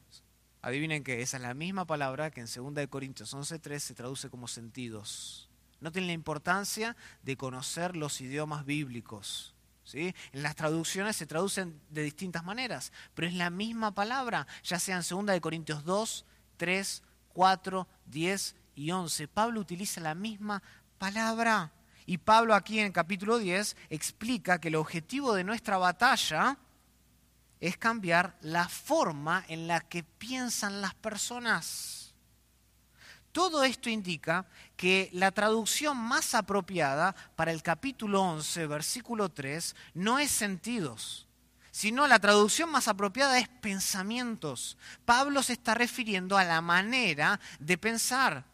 [0.62, 4.46] Adivinen que esa es la misma palabra que en 2 Corintios 11.3 se traduce como
[4.46, 5.47] sentidos.
[5.80, 9.54] No tiene la importancia de conocer los idiomas bíblicos.
[9.84, 10.14] ¿sí?
[10.32, 14.96] En las traducciones se traducen de distintas maneras, pero es la misma palabra, ya sea
[14.96, 16.24] en 2 de Corintios 2,
[16.56, 19.28] 3, 4, 10 y 11.
[19.28, 20.62] Pablo utiliza la misma
[20.98, 21.72] palabra.
[22.06, 26.58] Y Pablo aquí en el capítulo 10 explica que el objetivo de nuestra batalla
[27.60, 31.97] es cambiar la forma en la que piensan las personas.
[33.32, 40.18] Todo esto indica que la traducción más apropiada para el capítulo 11, versículo 3, no
[40.18, 41.26] es sentidos,
[41.70, 44.78] sino la traducción más apropiada es pensamientos.
[45.04, 48.44] Pablo se está refiriendo a la manera de pensar.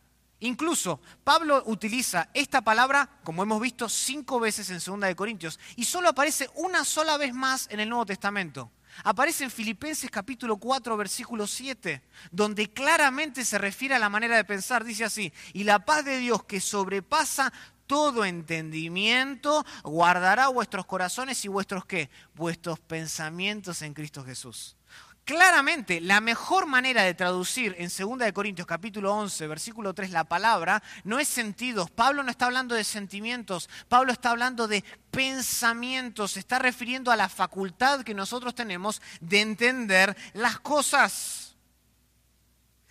[0.40, 5.84] Incluso Pablo utiliza esta palabra, como hemos visto, cinco veces en 2 de Corintios, y
[5.84, 8.70] solo aparece una sola vez más en el Nuevo Testamento.
[9.02, 14.44] Aparece en Filipenses capítulo 4, versículo 7, donde claramente se refiere a la manera de
[14.44, 14.84] pensar.
[14.84, 17.52] Dice así, y la paz de Dios que sobrepasa
[17.86, 22.08] todo entendimiento, guardará vuestros corazones y vuestros qué?
[22.34, 24.76] Vuestros pensamientos en Cristo Jesús.
[25.24, 30.82] Claramente, la mejor manera de traducir en 2 Corintios capítulo 11, versículo 3 la palabra
[31.02, 31.90] no es sentidos.
[31.90, 37.16] Pablo no está hablando de sentimientos, Pablo está hablando de pensamientos, se está refiriendo a
[37.16, 41.56] la facultad que nosotros tenemos de entender las cosas.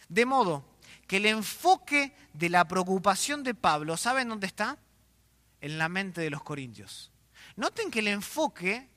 [0.09, 0.65] De modo
[1.05, 4.79] que el enfoque de la preocupación de Pablo, ¿saben dónde está?
[5.61, 7.11] En la mente de los corintios.
[7.57, 8.89] Noten que el enfoque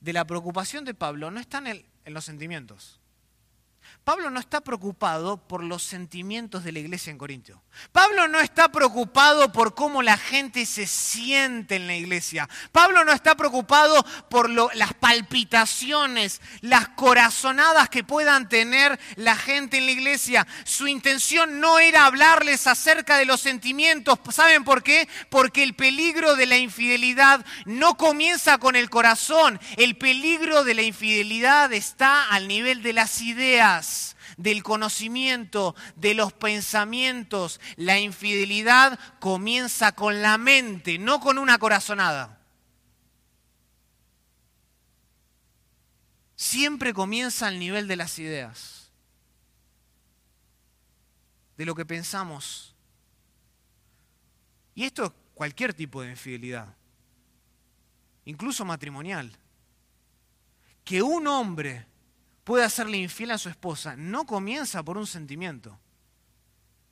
[0.00, 3.00] de la preocupación de Pablo no está en el en los sentimientos.
[4.04, 7.62] Pablo no está preocupado por los sentimientos de la iglesia en Corintio.
[7.92, 12.48] Pablo no está preocupado por cómo la gente se siente en la iglesia.
[12.72, 19.86] Pablo no está preocupado por las palpitaciones, las corazonadas que puedan tener la gente en
[19.86, 20.46] la iglesia.
[20.64, 24.18] Su intención no era hablarles acerca de los sentimientos.
[24.30, 25.08] ¿Saben por qué?
[25.28, 29.60] Porque el peligro de la infidelidad no comienza con el corazón.
[29.76, 33.79] El peligro de la infidelidad está al nivel de las ideas
[34.36, 37.60] del conocimiento, de los pensamientos.
[37.76, 42.40] La infidelidad comienza con la mente, no con una corazonada.
[46.36, 48.90] Siempre comienza al nivel de las ideas,
[51.58, 52.74] de lo que pensamos.
[54.74, 56.74] Y esto es cualquier tipo de infidelidad,
[58.24, 59.36] incluso matrimonial.
[60.82, 61.86] Que un hombre
[62.44, 65.78] puede hacerle infiel a su esposa no comienza por un sentimiento.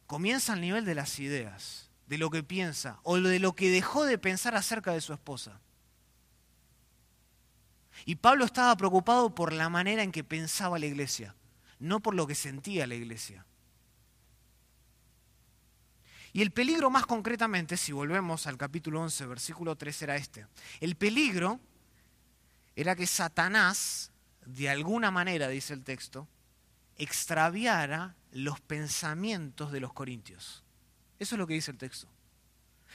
[0.06, 4.04] Comienza al nivel de las ideas, de lo que piensa o de lo que dejó
[4.04, 5.60] de pensar acerca de su esposa.
[8.04, 11.34] Y Pablo estaba preocupado por la manera en que pensaba la iglesia,
[11.78, 13.44] no por lo que sentía la iglesia.
[16.32, 20.46] Y el peligro más concretamente, si volvemos al capítulo 11, versículo 3, era este.
[20.80, 21.58] El peligro
[22.76, 24.12] era que Satanás
[24.48, 26.26] de alguna manera, dice el texto,
[26.96, 30.64] extraviara los pensamientos de los corintios.
[31.18, 32.08] Eso es lo que dice el texto.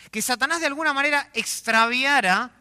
[0.10, 2.52] Que Satanás de alguna manera extraviara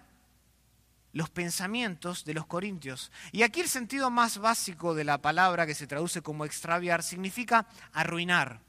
[1.15, 3.11] los pensamientos de los corintios.
[3.33, 7.67] Y aquí el sentido más básico de la palabra que se traduce como extraviar significa
[7.95, 8.61] arruinar.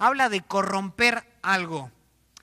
[0.00, 1.92] Habla de corromper algo.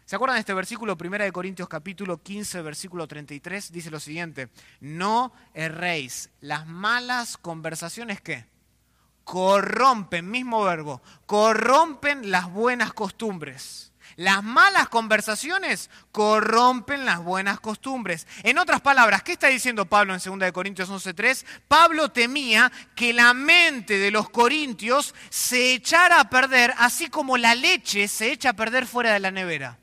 [0.05, 0.95] ¿Se acuerdan de este versículo?
[0.95, 8.21] Primera de Corintios capítulo 15, versículo 33, dice lo siguiente, no erréis las malas conversaciones
[8.21, 8.45] que
[9.23, 13.93] corrompen, mismo verbo, corrompen las buenas costumbres.
[14.15, 18.27] Las malas conversaciones corrompen las buenas costumbres.
[18.43, 21.43] En otras palabras, ¿qué está diciendo Pablo en 2 Corintios 11:3?
[21.67, 27.55] Pablo temía que la mente de los corintios se echara a perder, así como la
[27.55, 29.79] leche se echa a perder fuera de la nevera.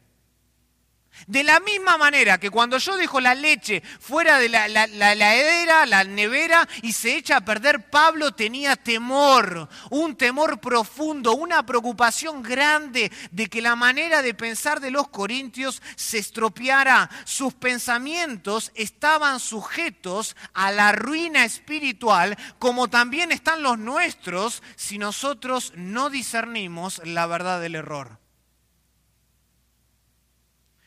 [1.27, 5.15] De la misma manera que cuando yo dejo la leche fuera de la, la, la,
[5.15, 12.43] la nevera, y se echa a perder, Pablo tenía temor, un temor profundo, una preocupación
[12.43, 17.11] grande de que la manera de pensar de los corintios se estropeara.
[17.25, 25.73] Sus pensamientos estaban sujetos a la ruina espiritual, como también están los nuestros si nosotros
[25.77, 28.22] no discernimos la verdad del error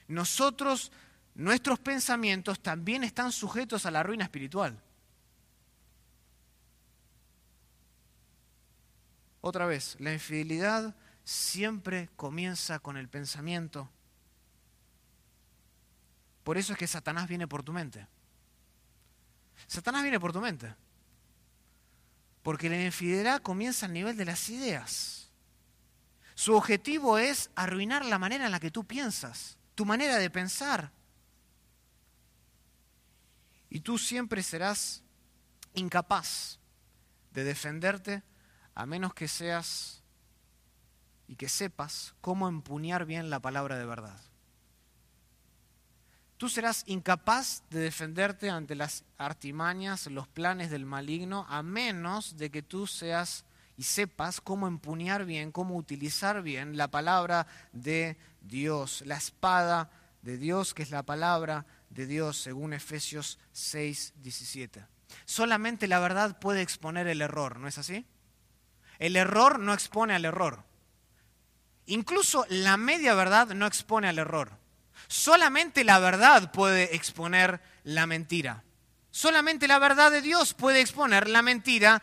[0.07, 0.91] nosotros,
[1.33, 4.79] nuestros pensamientos también están sujetos a la ruina espiritual.
[9.41, 13.89] Otra vez, la infidelidad siempre comienza con el pensamiento.
[16.43, 18.07] Por eso es que Satanás viene por tu mente.
[19.67, 20.73] Satanás viene por tu mente.
[22.43, 25.31] Porque la infidelidad comienza al nivel de las ideas.
[26.35, 30.91] Su objetivo es arruinar la manera en la que tú piensas tu manera de pensar.
[33.69, 35.03] Y tú siempre serás
[35.73, 36.59] incapaz
[37.31, 38.23] de defenderte
[38.73, 40.01] a menos que seas
[41.27, 44.19] y que sepas cómo empuñar bien la palabra de verdad.
[46.37, 52.51] Tú serás incapaz de defenderte ante las artimañas, los planes del maligno, a menos de
[52.51, 53.45] que tú seas
[53.77, 59.89] y sepas cómo empuñar bien, cómo utilizar bien la palabra de Dios, la espada
[60.21, 64.85] de Dios, que es la palabra de Dios, según Efesios 6, 17.
[65.25, 68.05] Solamente la verdad puede exponer el error, ¿no es así?
[68.99, 70.63] El error no expone al error.
[71.87, 74.51] Incluso la media verdad no expone al error.
[75.07, 78.63] Solamente la verdad puede exponer la mentira.
[79.11, 82.01] Solamente la verdad de Dios puede exponer la mentira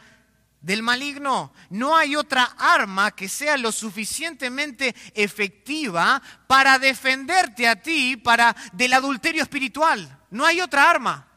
[0.63, 1.53] del maligno.
[1.71, 8.93] No hay otra arma que sea lo suficientemente efectiva para defenderte a ti para del
[8.95, 10.21] adulterio espiritual.
[10.31, 11.29] No hay otra arma.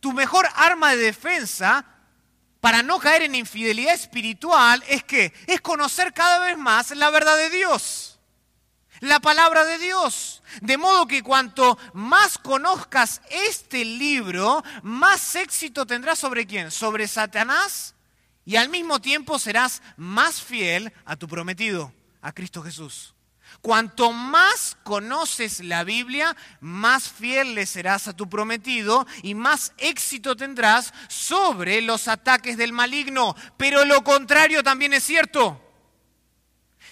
[0.00, 1.86] Tu mejor arma de defensa
[2.60, 7.36] para no caer en infidelidad espiritual es que es conocer cada vez más la verdad
[7.36, 8.18] de Dios.
[9.00, 10.42] La palabra de Dios.
[10.60, 16.70] De modo que cuanto más conozcas este libro, más éxito tendrás sobre quién?
[16.70, 17.91] Sobre Satanás
[18.44, 23.14] y al mismo tiempo serás más fiel a tu prometido, a Cristo Jesús.
[23.60, 30.36] Cuanto más conoces la Biblia, más fiel le serás a tu prometido y más éxito
[30.36, 33.36] tendrás sobre los ataques del maligno.
[33.56, 35.60] Pero lo contrario también es cierto.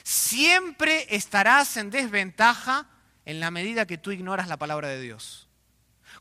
[0.03, 2.87] Siempre estarás en desventaja
[3.25, 5.49] en la medida que tú ignoras la palabra de Dios.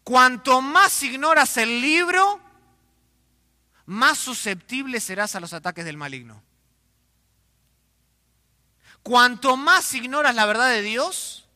[0.03, 2.41] Cuanto más ignoras el libro,
[3.89, 6.43] más susceptible serás a los ataques del maligno.
[9.01, 11.49] Cuanto más ignoras la verdad de Dios,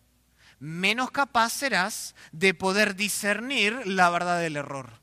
[0.58, 5.00] menos capaz serás de poder discernir la verdad del error.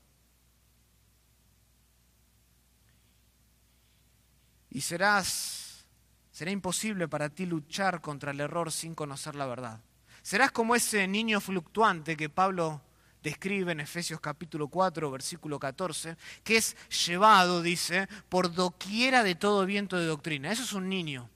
[4.69, 5.85] Y serás,
[6.33, 9.79] será imposible para ti luchar contra el error sin conocer la verdad.
[10.21, 12.81] Serás como ese niño fluctuante que Pablo
[13.23, 19.65] describe en Efesios capítulo 4, versículo 14, que es llevado, dice, por doquiera de todo
[19.65, 20.51] viento de doctrina.
[20.51, 21.29] Eso es un niño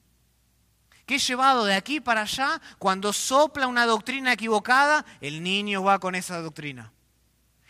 [1.05, 5.99] que es llevado de aquí para allá, cuando sopla una doctrina equivocada, el niño va
[5.99, 6.91] con esa doctrina.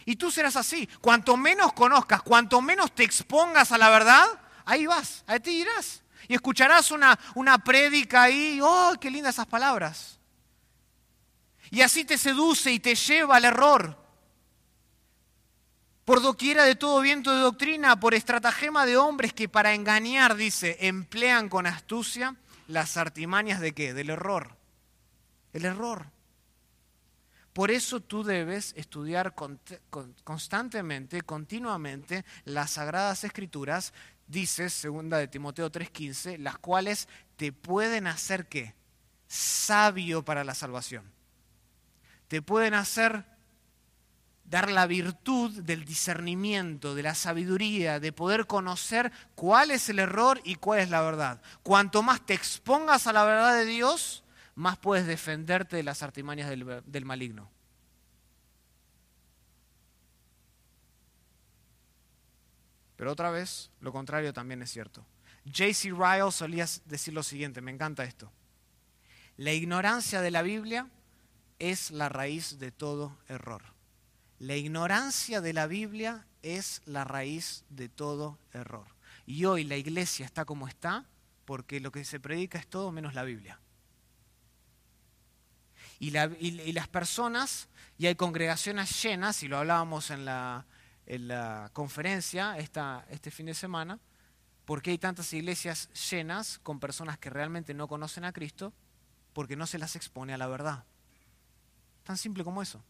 [0.05, 0.88] Y tú serás así.
[1.01, 4.26] Cuanto menos conozcas, cuanto menos te expongas a la verdad,
[4.63, 6.03] ahí vas, a ti irás.
[6.28, 10.20] Y escucharás una, una prédica ahí, ¡oh, qué lindas esas palabras!
[11.72, 14.05] Y así te seduce y te lleva al error.
[16.06, 20.78] Por doquiera de todo viento de doctrina, por estratagema de hombres que para engañar, dice,
[20.82, 22.36] emplean con astucia
[22.68, 23.95] las artimañas de qué?
[23.95, 24.56] Del error.
[25.51, 26.12] El error.
[27.53, 29.34] Por eso tú debes estudiar
[30.24, 33.93] constantemente, continuamente, las sagradas escrituras,
[34.28, 38.76] dice segunda de Timoteo 3:15, las cuales te pueden hacer qué?
[39.28, 41.12] Sabio para la salvación.
[42.28, 43.26] Te pueden hacer
[44.46, 50.39] dar la virtud del discernimiento, de la sabiduría, de poder conocer cuál es el error
[50.43, 51.41] y cuál es la verdad.
[51.64, 54.24] Cuanto más te expongas a la verdad de Dios,
[54.54, 57.52] más puedes defenderte de las artimañas del, maligno.
[62.96, 65.06] Pero otra vez, lo contrario también es cierto.
[65.46, 65.89] J.C.
[65.89, 68.32] Ryle solía decir lo siguiente, me encanta esto.
[69.38, 70.88] La ignorancia de la Biblia
[71.60, 73.74] es la raíz de todo error.
[74.40, 78.86] La ignorancia de la Biblia es la raíz de todo error.
[79.26, 81.06] Y hoy la iglesia está como está
[81.46, 83.60] porque lo que se predica es todo menos la Biblia.
[86.00, 90.66] Y, las personas, y hay congregaciones llenas, y lo hablábamos en la,
[91.74, 94.00] conferencia este fin de semana,
[94.66, 98.74] porque hay tantas iglesias llenas con personas que realmente no conocen a Cristo,
[99.34, 100.84] porque no se las expone a la verdad.
[102.04, 102.84] Tan simple como eso.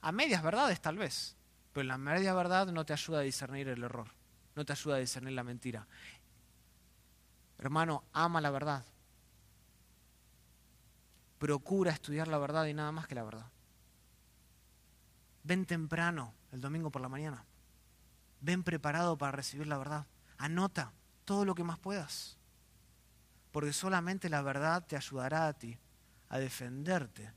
[0.00, 1.36] A medias verdades tal vez,
[1.72, 4.08] pero la media verdad no te ayuda a discernir el error,
[4.54, 5.86] no te ayuda a discernir la mentira.
[7.58, 8.84] Hermano, ama la verdad.
[11.38, 13.46] Procura estudiar la verdad y nada más que la verdad.
[15.44, 17.44] Ven temprano el domingo por la mañana.
[18.40, 20.06] Ven preparado para recibir la verdad.
[20.36, 20.92] Anota
[21.24, 22.36] todo lo que más puedas.
[23.50, 25.78] Porque solamente la verdad te ayudará a ti
[26.28, 27.32] a defenderte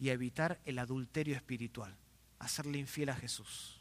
[0.00, 1.94] y a evitar el adulterio espiritual,
[2.38, 3.80] hacerle infiel a Jesús.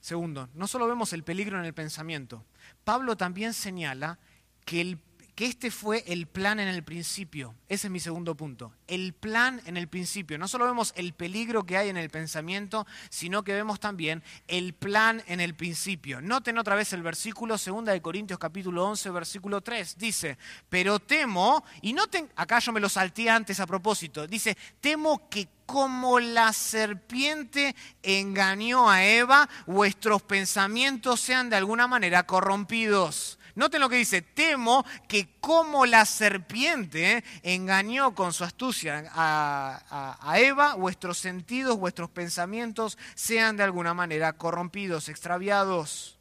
[0.00, 2.44] Segundo, no solo vemos el peligro en el pensamiento,
[2.84, 4.18] Pablo también señala
[4.66, 4.98] que el
[5.34, 7.54] que este fue el plan en el principio.
[7.68, 8.72] Ese es mi segundo punto.
[8.86, 10.38] El plan en el principio.
[10.38, 14.74] No solo vemos el peligro que hay en el pensamiento, sino que vemos también el
[14.74, 16.20] plan en el principio.
[16.20, 19.98] Noten otra vez el versículo 2 de Corintios capítulo 11, versículo 3.
[19.98, 25.28] Dice, pero temo, y noten, acá yo me lo salté antes a propósito, dice, temo
[25.28, 33.38] que como la serpiente engañó a Eva, vuestros pensamientos sean de alguna manera corrompidos.
[33.54, 40.74] Noten lo que dice, temo que como la serpiente engañó con su astucia a, Eva,
[40.74, 46.18] vuestros sentidos, vuestros pensamientos sean de alguna manera corrompidos, extraviados.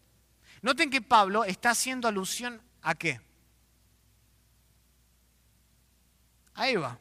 [0.62, 3.20] Noten que Pablo está haciendo alusión a qué?
[6.54, 7.00] A Eva,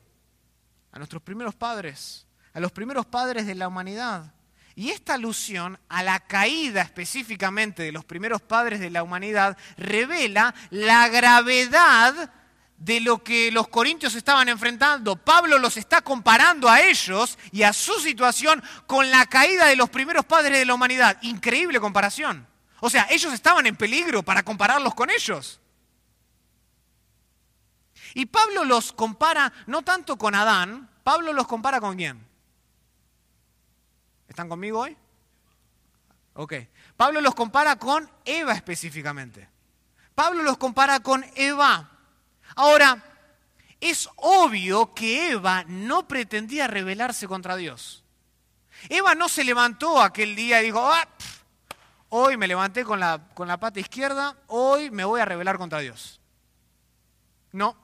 [0.93, 4.33] a nuestros primeros padres, a los primeros padres de la humanidad.
[4.75, 10.55] Y esta alusión a la caída específicamente de los primeros padres de la humanidad revela
[10.71, 12.33] la gravedad
[12.79, 15.17] de lo que los corintios estaban enfrentando.
[15.17, 19.91] Pablo los está comparando a ellos y a su situación con la caída de los
[19.91, 21.19] primeros padres de la humanidad.
[21.23, 22.47] Increíble comparación.
[22.81, 25.61] O sea, ellos estaban en peligro para compararlos con ellos.
[28.15, 32.32] Y Pablo los compara no tanto con Adán, Pablo los compara con quién?
[34.33, 34.97] ¿Están conmigo hoy?
[36.33, 36.55] Ok.
[36.97, 39.47] Pablo los compara con Eva específicamente.
[40.15, 41.91] Pablo los compara con Eva.
[42.57, 43.05] Ahora,
[43.79, 48.05] es obvio que Eva no pretendía rebelarse contra Dios.
[48.89, 51.07] Eva no se levantó aquel día y dijo, ah,
[52.09, 55.81] hoy me levanté con la, con la pata izquierda, hoy me voy a rebelar contra
[55.81, 56.23] Dios.
[57.53, 57.77] No.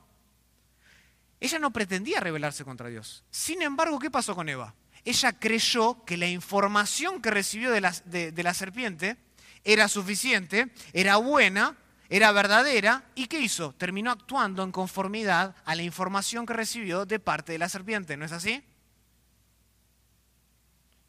[1.40, 3.22] Ella no pretendía rebelarse contra Dios.
[3.30, 4.74] Sin embargo, ¿qué pasó con Eva?
[5.04, 9.16] Ella creyó que la información que recibió de la, de la serpiente
[9.64, 11.76] era suficiente, era buena,
[12.08, 13.74] era verdadera, ¿y qué hizo?
[13.74, 18.24] Terminó actuando en conformidad a la información que recibió de parte de la serpiente, ¿no
[18.24, 18.62] es así?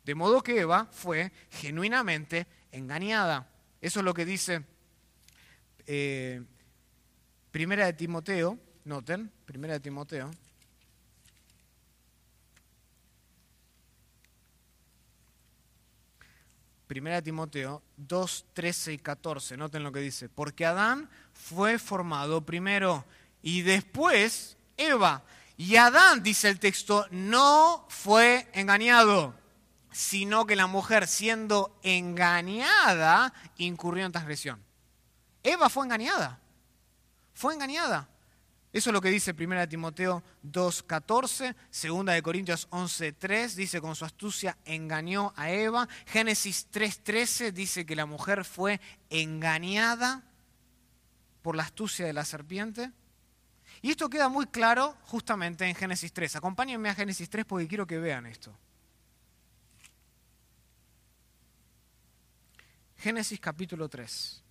[0.03, 3.47] De modo que Eva fue genuinamente engañada.
[3.79, 4.65] Eso es lo que dice
[5.87, 6.41] eh,
[7.51, 10.31] Primera de Timoteo, noten, Primera de Timoteo.
[16.89, 22.43] Primera de Timoteo 2, 13 y 14, noten lo que dice, porque Adán fue formado
[22.43, 23.05] primero
[23.43, 25.21] y después Eva.
[25.55, 29.35] Y Adán, dice el texto, no fue engañado
[29.91, 34.63] sino que la mujer siendo engañada incurrió en transgresión.
[35.43, 36.39] Eva fue engañada,
[37.33, 38.07] fue engañada.
[38.72, 41.55] Eso es lo que dice 1 Timoteo 2.14,
[41.88, 45.88] 2 de Corintios 11.3, dice con su astucia engañó a Eva.
[46.05, 50.24] Génesis 3.13 dice que la mujer fue engañada
[51.41, 52.91] por la astucia de la serpiente.
[53.82, 56.36] Y esto queda muy claro justamente en Génesis 3.
[56.36, 58.55] Acompáñenme a Génesis 3 porque quiero que vean esto.
[62.97, 64.43] Génesis capítulo 3.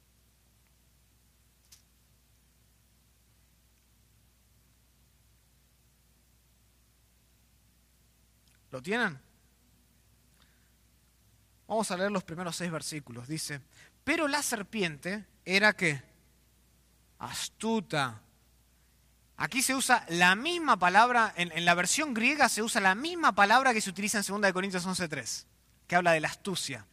[8.71, 9.19] ¿Lo tienen?
[11.67, 13.29] Vamos a leer los primeros seis versículos.
[13.29, 13.61] Dice,
[14.05, 16.03] pero la serpiente era qué?
[17.19, 18.23] Astuta.
[19.37, 23.35] Aquí se usa la misma palabra, en, en, la versión griega se usa la misma
[23.35, 25.45] palabra que se utiliza en 2 Corintios 11.3,
[25.87, 26.87] que habla de la astucia.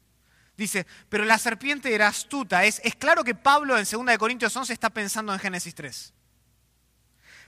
[0.57, 2.63] Dice, pero la serpiente era astuta.
[2.63, 6.13] Es, es claro que Pablo en 2 Corintios 11 está pensando en Génesis 3.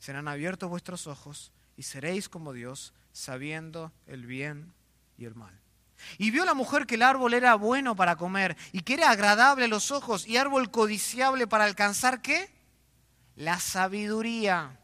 [0.00, 4.72] serán abiertos vuestros ojos y seréis como Dios, sabiendo el bien
[5.16, 5.60] y el mal.
[6.18, 9.66] Y vio la mujer que el árbol era bueno para comer y que era agradable
[9.66, 12.50] a los ojos y árbol codiciable para alcanzar qué?
[13.36, 14.80] La sabiduría.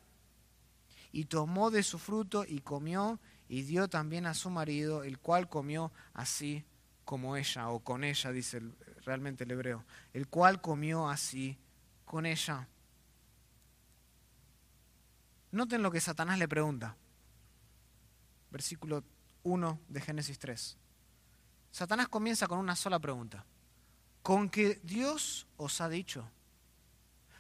[1.11, 5.49] Y tomó de su fruto y comió y dio también a su marido, el cual
[5.49, 6.65] comió así
[7.07, 8.61] como ella, o con ella, dice
[9.05, 11.57] realmente el hebreo, el cual comió así
[12.05, 12.69] con ella.
[15.57, 16.97] Noten lo que Satanás le pregunta.
[18.51, 19.03] Versículo
[19.43, 20.77] 1 de Génesis 3.
[21.71, 23.45] Satanás comienza con una sola pregunta.
[24.23, 26.31] ¿Con que Dios os ha dicho?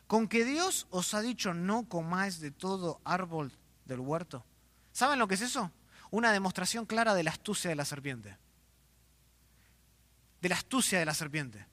[0.06, 3.52] ¿Con que Dios os ha dicho no comáis de todo árbol
[3.84, 4.44] del huerto?
[4.92, 5.70] ¿Saben lo que es eso?
[6.10, 8.38] Una demostración clara de la astucia de la serpiente
[10.40, 11.66] de la astucia de la serpiente.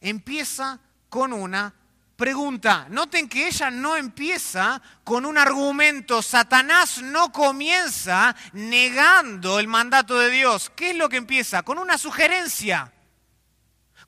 [0.00, 1.74] Empieza con una
[2.20, 2.86] pregunta.
[2.90, 6.20] Noten que ella no empieza con un argumento.
[6.20, 10.70] Satanás no comienza negando el mandato de Dios.
[10.76, 11.62] ¿Qué es lo que empieza?
[11.62, 12.92] Con una sugerencia,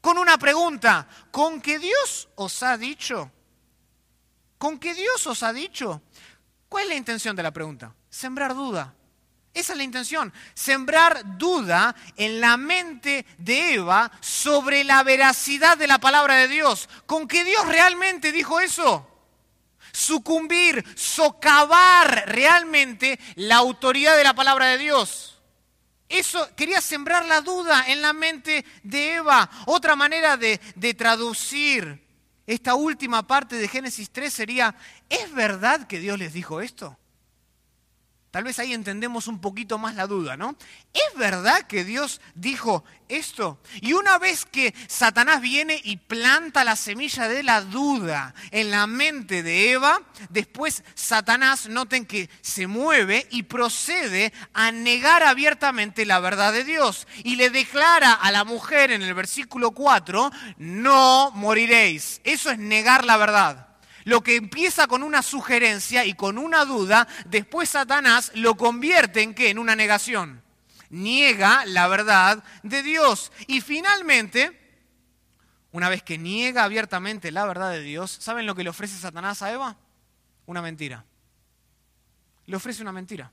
[0.02, 1.08] con una pregunta.
[1.30, 3.32] ¿Con qué Dios os ha dicho?
[4.58, 6.02] ¿Con qué Dios os ha dicho?
[6.68, 7.94] ¿Cuál es la intención de la pregunta?
[8.10, 8.94] Sembrar duda.
[9.54, 15.86] Esa es la intención, sembrar duda en la mente de Eva sobre la veracidad de
[15.86, 16.88] la palabra de Dios.
[17.04, 19.06] ¿Con que Dios realmente dijo eso?
[19.92, 25.32] Sucumbir, socavar realmente la autoridad de la palabra de Dios.
[26.08, 29.50] Eso quería sembrar la duda en la mente de Eva.
[29.66, 30.58] Otra manera de,
[30.94, 32.06] traducir
[32.46, 34.74] esta última parte de Génesis 3 sería,
[35.10, 36.98] ¿es verdad que Dios les dijo esto?
[38.32, 40.56] Tal vez ahí entendemos un poquito más la duda, ¿no?
[40.94, 43.60] ¿Es verdad que Dios dijo esto?
[43.82, 48.86] Y una vez que Satanás viene y planta la semilla de la duda en la
[48.86, 56.18] mente de Eva, después Satanás, noten que se mueve y procede a negar abiertamente la
[56.18, 57.06] verdad de Dios.
[57.24, 62.22] Y le declara a la mujer en el versículo 4, no moriréis.
[62.24, 63.71] Eso es negar la verdad.
[64.04, 69.34] Lo que empieza con una sugerencia y con una duda, después Satanás lo convierte en
[69.34, 69.50] qué?
[69.50, 70.42] En una negación.
[70.90, 73.32] Niega la verdad de Dios.
[73.46, 74.58] Y finalmente,
[75.70, 79.42] una vez que niega abiertamente la verdad de Dios, ¿saben lo que le ofrece Satanás
[79.42, 79.76] a Eva?
[80.46, 81.04] Una mentira.
[82.46, 83.32] Le ofrece una mentira.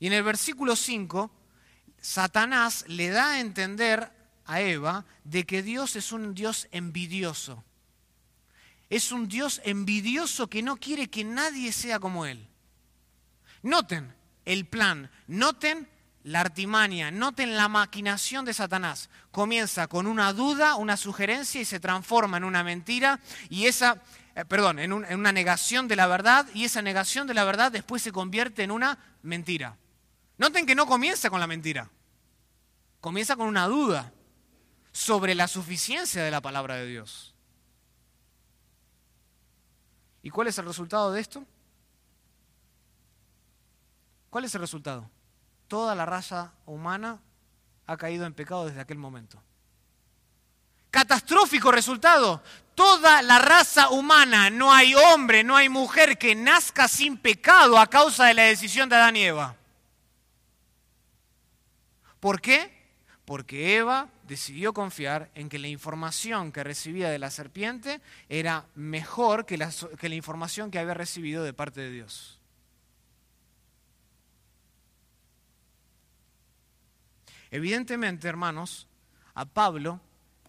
[0.00, 1.30] Y en el versículo 5,
[2.00, 4.12] Satanás le da a entender
[4.44, 7.64] a Eva de que Dios es un Dios envidioso.
[8.90, 12.48] Es un Dios envidioso que no quiere que nadie sea como Él.
[13.62, 14.14] Noten
[14.44, 15.88] el plan, noten
[16.22, 19.10] la artimaña, noten la maquinación de Satanás.
[19.30, 24.02] Comienza con una duda, una sugerencia y se transforma en una mentira y esa,
[24.34, 27.72] eh, perdón, en, en una negación de la verdad y esa negación de la verdad
[27.72, 29.76] después se convierte en una mentira.
[30.38, 31.90] Noten que no comienza con la mentira,
[33.00, 34.12] comienza con una duda
[34.92, 37.34] sobre la suficiencia de la palabra de Dios.
[40.22, 41.44] ¿Y cuál es el resultado de esto?
[44.30, 45.08] ¿Cuál es el resultado?
[45.68, 47.20] Toda la raza humana
[47.86, 49.42] ha caído en pecado desde aquel momento.
[50.90, 52.42] Catastrófico resultado.
[52.74, 57.88] Toda la raza humana, no hay hombre, no hay mujer que nazca sin pecado a
[57.88, 59.56] causa de la decisión de Adán y Eva.
[62.20, 62.86] ¿Por qué?
[63.24, 69.46] Porque Eva decidió confiar en que la información que recibía de la serpiente era mejor
[69.46, 72.38] que la, que la información que había recibido de parte de Dios.
[77.50, 78.86] Evidentemente, hermanos,
[79.34, 80.00] a Pablo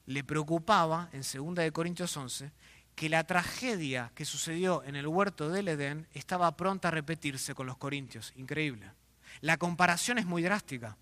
[0.05, 2.51] le preocupaba en 2 de Corintios 11
[2.95, 7.65] que la tragedia que sucedió en el huerto del Edén estaba pronta a repetirse con
[7.65, 8.33] los corintios.
[8.35, 8.91] Increíble.
[9.39, 10.97] La comparación es muy drástica.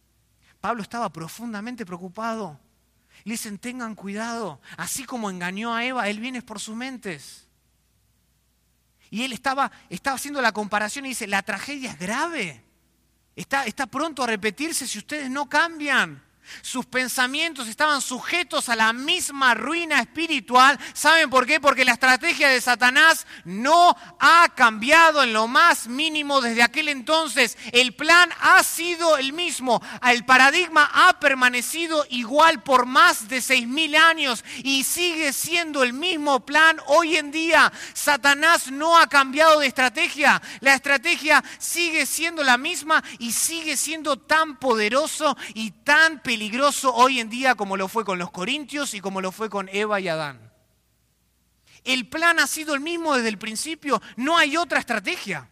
[0.62, 2.60] Pablo estaba profundamente preocupado.
[3.28, 4.62] Le dicen, tengan cuidado.
[4.78, 7.46] Así como engañó a Eva, él viene por sus mentes.
[9.10, 12.64] Y él estaba, estaba haciendo la comparación y dice, la tragedia es grave.
[13.36, 16.24] Está, está pronto a repetirse si ustedes no cambian.
[16.62, 20.80] Sus pensamientos estaban sujetos a la misma ruina espiritual.
[20.94, 21.60] ¿Saben por qué?
[21.60, 27.58] Porque la estrategia de Satanás no ha cambiado en lo más mínimo desde aquel entonces.
[27.72, 29.82] El plan ha sido el mismo.
[30.04, 35.94] El paradigma ha permanecido igual por más de seis mil años y sigue siendo el
[35.94, 37.72] mismo plan hoy en día.
[37.94, 40.42] Satanás no ha cambiado de estrategia.
[40.62, 46.94] La estrategia sigue siendo la misma y sigue siendo tan poderoso y tan peligroso peligroso
[46.94, 50.00] hoy en día como lo fue con los corintios y como lo fue con Eva
[50.00, 50.54] y Adán.
[51.84, 55.50] El plan ha sido el mismo desde el principio, no hay otra estrategia.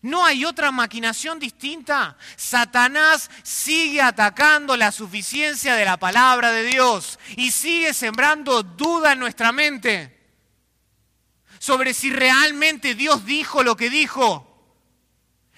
[0.00, 2.16] No hay otra maquinación distinta.
[2.36, 9.18] Satanás sigue atacando la suficiencia de la palabra de Dios y sigue sembrando duda en
[9.18, 10.20] nuestra mente
[11.58, 14.51] sobre si realmente Dios dijo lo que dijo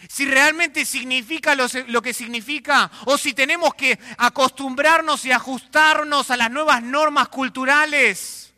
[0.08, 6.50] si realmente significa lo, que significa o si tenemos que acostumbrarnos y ajustarnos a las
[6.50, 8.52] nuevas normas culturales.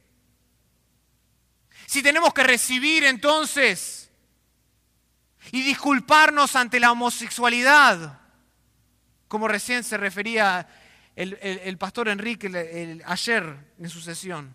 [1.86, 4.10] Si tenemos que recibir entonces
[5.52, 8.20] y disculparnos ante la homosexualidad,
[9.28, 10.68] como recién se refería
[11.14, 14.54] el, pastor Enrique ayer en su sesión.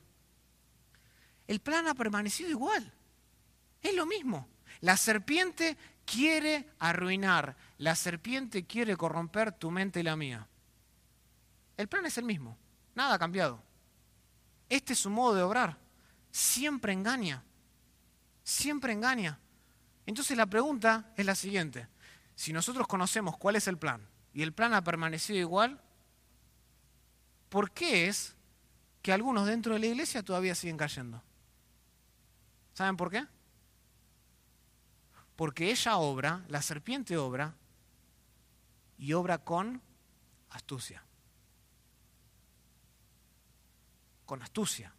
[1.48, 2.94] El plan ha permanecido igual.
[3.82, 4.48] Es lo mismo.
[4.82, 5.78] La serpiente
[6.12, 10.48] quiere arruinar, la serpiente quiere corromper tu mente y la mía.
[11.78, 12.58] El plan es el mismo,
[12.96, 13.64] nada ha cambiado.
[14.68, 15.78] Este es su modo de obrar.
[16.32, 17.44] Siempre engaña,
[18.44, 19.40] siempre engaña.
[20.06, 21.88] Entonces la pregunta es la siguiente.
[22.36, 25.80] Si nosotros conocemos cuál es el plan y el plan ha permanecido igual,
[27.50, 28.36] ¿por qué es
[29.02, 31.22] que algunos dentro de la iglesia todavía siguen cayendo?
[32.74, 33.26] ¿Saben por qué?
[35.42, 37.56] Porque ella obra, la serpiente obra,
[39.00, 39.82] y obra con
[40.52, 41.04] astucia.
[44.24, 44.94] Con astucia.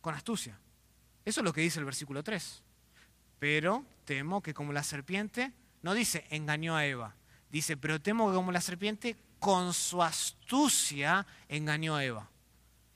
[0.00, 0.58] Con astucia.
[1.26, 2.62] Eso es lo que dice el versículo 3.
[3.38, 5.52] Pero temo que como la serpiente,
[5.82, 7.14] no dice engañó a Eva,
[7.50, 12.30] dice, pero temo que como la serpiente con su astucia engañó a Eva.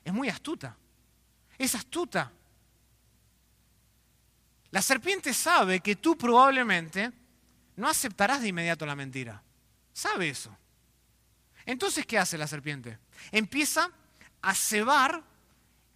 [0.02, 0.78] Es muy astuta.
[1.58, 2.32] Es astuta.
[4.70, 7.10] La serpiente sabe que tú probablemente
[7.76, 9.42] no aceptarás de inmediato la mentira.
[9.92, 10.56] Sabe eso.
[11.64, 12.98] Entonces, ¿qué hace la serpiente?
[13.30, 13.90] Empieza
[14.42, 15.22] a cebar,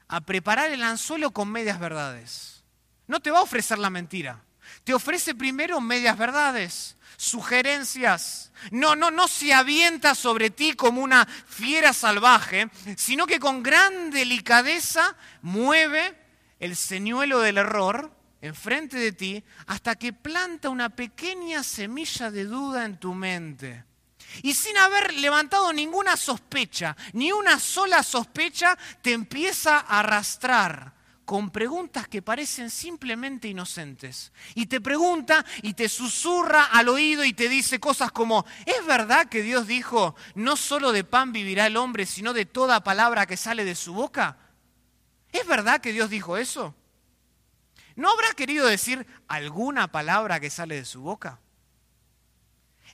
[0.09, 2.64] a preparar el anzuelo con medias verdades.
[3.07, 4.43] No te va a ofrecer la mentira.
[4.85, 8.53] Te ofrece primero medias verdades, sugerencias.
[8.70, 14.11] No, no, no se avienta sobre ti como una fiera salvaje, sino que con gran
[14.11, 16.16] delicadeza mueve
[16.59, 22.84] el señuelo del error enfrente de ti hasta que planta una pequeña semilla de duda
[22.84, 23.84] en tu mente.
[24.43, 30.93] Y sin haber levantado ninguna sospecha, ni una sola sospecha, te empieza a arrastrar
[31.24, 34.32] con preguntas que parecen simplemente inocentes.
[34.55, 39.28] Y te pregunta y te susurra al oído y te dice cosas como, ¿es verdad
[39.28, 43.36] que Dios dijo, no solo de pan vivirá el hombre, sino de toda palabra que
[43.36, 44.36] sale de su boca?
[45.30, 46.74] ¿Es verdad que Dios dijo eso?
[47.97, 51.40] ¿No habrá querido decir alguna palabra que sale de su boca?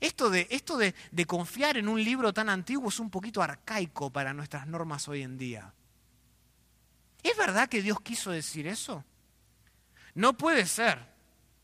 [0.00, 4.10] Esto, de, esto de, de, confiar en un libro tan antiguo es un poquito arcaico
[4.10, 5.72] para nuestras normas hoy en día.
[7.22, 9.04] ¿Es verdad que Dios quiso decir eso?
[10.14, 11.04] No puede ser,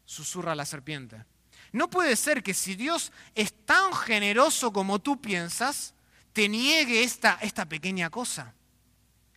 [0.04, 1.24] susurra la serpiente.
[1.72, 5.94] No puede ser que si Dios es tan generoso como tú piensas,
[6.32, 8.54] te niegue esta, esta pequeña cosa.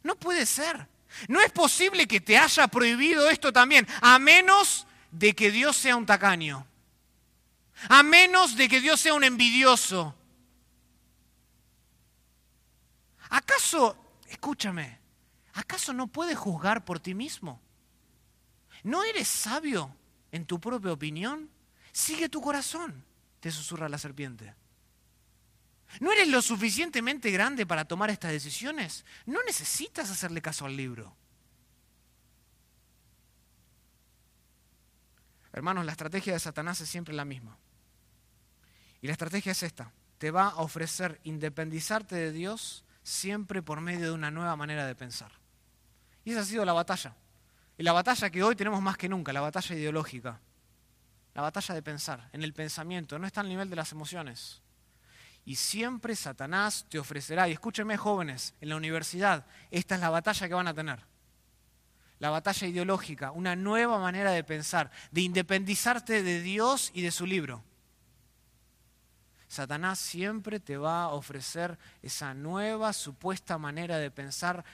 [0.04, 0.88] No puede ser.
[1.28, 5.96] No es posible que te haya prohibido esto también, a menos de que Dios sea
[5.96, 6.66] un tacaño.
[7.90, 10.16] A menos de que Dios sea un envidioso.
[13.30, 13.98] ¿Acaso,
[14.30, 15.00] escúchame,
[15.54, 17.62] ¿acaso no puedes juzgar por ti mismo?
[18.84, 19.96] ¿No eres sabio
[20.32, 21.50] en tu propia opinión?
[21.92, 23.04] Sigue tu corazón,
[23.40, 24.56] te susurra la serpiente.
[26.00, 29.06] ¿No eres lo suficientemente grande para tomar estas decisiones?
[29.26, 31.16] No necesitas hacerle caso al libro.
[35.54, 37.58] Hermanos, la estrategia de Satanás es siempre la misma.
[39.02, 39.92] Y la estrategia es esta.
[40.20, 44.94] Te va a ofrecer independizarte de Dios siempre por medio de una nueva manera de
[44.94, 45.32] pensar.
[46.26, 47.16] Y esa ha sido la batalla.
[47.78, 50.40] Y la batalla que hoy tenemos más que nunca, la batalla ideológica.
[51.34, 54.62] La batalla de pensar, en el pensamiento, no está al nivel de las emociones.
[55.48, 60.46] Y siempre Satanás te ofrecerá, y escúchenme jóvenes, en la universidad, esta es la batalla
[60.46, 61.06] que van a tener.
[62.20, 67.26] La batalla ideológica, una nueva manera de pensar, de independizarte de Dios y de su
[67.26, 67.64] libro.
[69.48, 74.66] Satanás siempre te va a ofrecer esa nueva supuesta manera de pensar,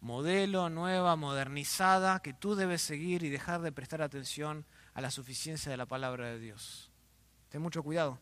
[0.00, 5.70] modelo, nueva, modernizada, que tú debes seguir y dejar de prestar atención a la suficiencia
[5.70, 6.90] de la palabra de Dios.
[7.48, 8.18] Ten mucho cuidado.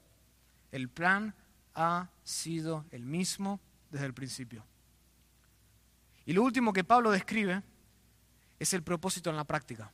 [0.73, 1.35] El plan
[1.75, 3.61] ha sido el mismo
[3.91, 4.65] desde el principio.
[6.27, 7.63] Y lo último que Pablo describe
[8.59, 9.93] es el propósito en la práctica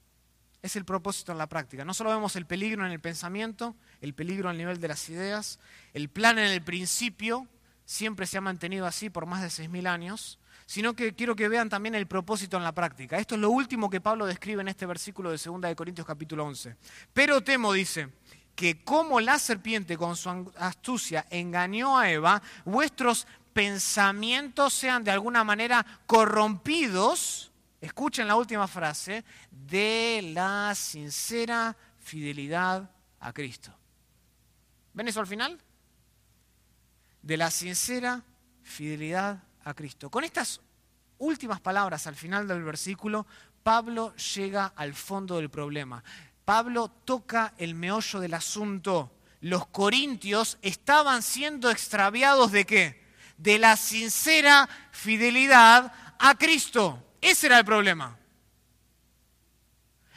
[0.62, 1.84] es el propósito en la práctica.
[1.84, 5.58] No solo vemos el peligro en el pensamiento, el peligro al nivel de las ideas,
[5.94, 7.46] el plan en el principio,
[7.84, 11.70] siempre se ha mantenido así por más de 6.000 años, sino que quiero que vean
[11.70, 13.18] también el propósito en la práctica.
[13.18, 16.44] Esto es lo último que Pablo describe en este versículo de 2 de Corintios capítulo
[16.44, 16.76] 11.
[17.14, 18.08] Pero temo, dice,
[18.58, 25.44] que como la serpiente con su astucia engañó a Eva, vuestros pensamientos sean de alguna
[25.44, 32.90] manera corrompidos escuchen la última frase, de la sincera fidelidad
[33.20, 33.72] a Cristo.
[34.92, 35.56] ¿Ven eso al final?
[37.22, 38.24] De la sincera
[38.64, 40.10] fidelidad a Cristo.
[40.10, 40.60] Con estas
[41.18, 43.24] últimas palabras al final del versículo,
[43.62, 46.02] Pablo llega al fondo del problema.
[46.48, 49.12] Pablo toca el meollo del asunto.
[49.42, 53.04] Los corintios estaban siendo extraviados de qué?
[53.36, 57.04] De la sincera fidelidad a Cristo.
[57.20, 58.18] Ese era el problema.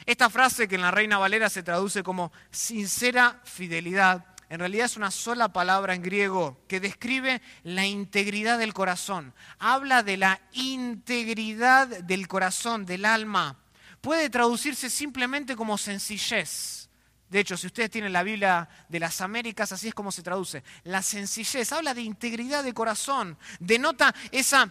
[0.06, 4.96] Esta frase que en la Reina Valera se traduce como sincera fidelidad, en realidad es
[4.96, 9.34] una sola palabra en griego que describe la integridad del corazón.
[9.58, 13.61] Habla de la integridad del corazón, del alma.
[14.02, 16.90] Puede traducirse simplemente como sencillez.
[17.30, 20.64] De hecho, si ustedes tienen la Biblia de las Américas, así es como se traduce.
[20.82, 23.38] La sencillez habla de integridad de corazón.
[23.60, 24.70] Denota esa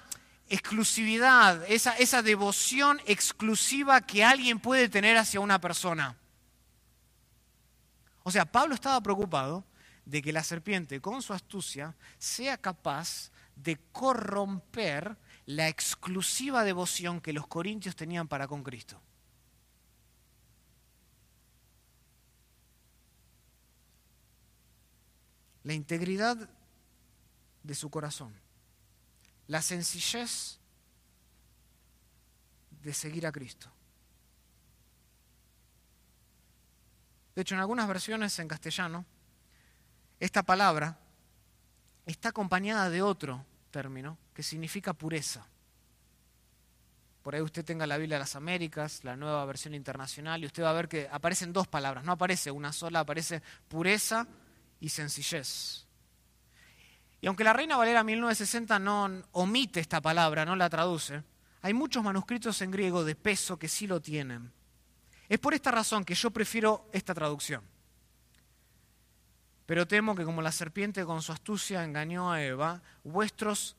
[0.50, 6.18] exclusividad, esa, esa devoción exclusiva que alguien puede tener hacia una persona.
[8.24, 9.64] O sea, Pablo estaba preocupado
[10.06, 17.34] de que la serpiente con su astucia sea capaz de corromper la exclusiva devoción que
[17.34, 19.02] los corintios tenían para con Cristo.
[25.64, 26.50] La integridad
[27.64, 28.34] de su corazón
[29.52, 30.60] la sencillez
[32.84, 33.70] de seguir a Cristo.
[37.36, 39.06] De hecho, en algunas versiones en castellano,
[40.22, 40.98] esta palabra
[42.06, 45.46] está acompañada de otro término que significa pureza.
[47.22, 50.64] Por ahí usted tenga la Biblia de las Américas, la nueva versión internacional, y usted
[50.64, 54.28] va a ver que aparecen dos palabras, no aparece una sola, aparece pureza
[54.82, 55.86] y sencillez.
[57.22, 61.24] Y aunque la Reina Valera 1960 no omite esta palabra, no la traduce,
[61.64, 64.52] Hay muchos manuscritos en griego de peso que sí lo tienen.
[65.30, 67.62] Es por esta razón que yo prefiero esta traducción.
[69.68, 73.76] Pero temo que como la serpiente con su astucia engañó a Eva, vuestros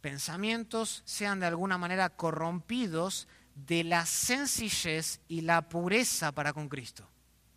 [0.00, 7.04] pensamientos sean de alguna manera corrompidos de la sencillez y la pureza para con Cristo.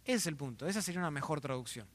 [0.03, 1.87] Ese es el punto, esa sería una mejor traducción.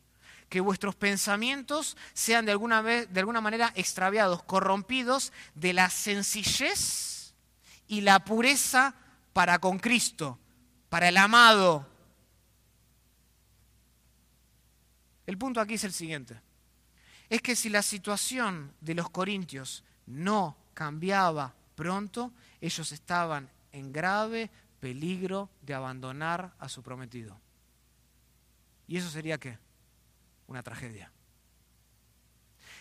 [0.49, 7.35] Que vuestros pensamientos sean de alguna, vez, de alguna manera extraviados, corrompidos de la sencillez
[7.89, 8.95] y la pureza
[9.33, 10.39] para con Cristo,
[10.89, 11.87] para el amado.
[15.27, 16.41] El punto aquí es el siguiente.
[17.29, 24.51] Es que si la situación de los corintios no cambiaba pronto, ellos estaban en grave
[24.81, 27.39] peligro de abandonar a su prometido.
[28.87, 29.59] ¿Y eso sería qué?
[30.47, 31.11] Una tragedia.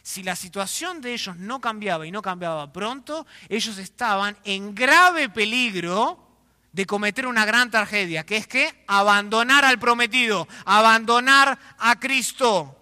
[0.03, 5.29] Si la situación de ellos no cambiaba y no cambiaba pronto, ellos estaban en grave
[5.29, 6.25] peligro
[6.71, 12.77] de cometer una gran tragedia, que es que abandonar al prometido, abandonar a Cristo.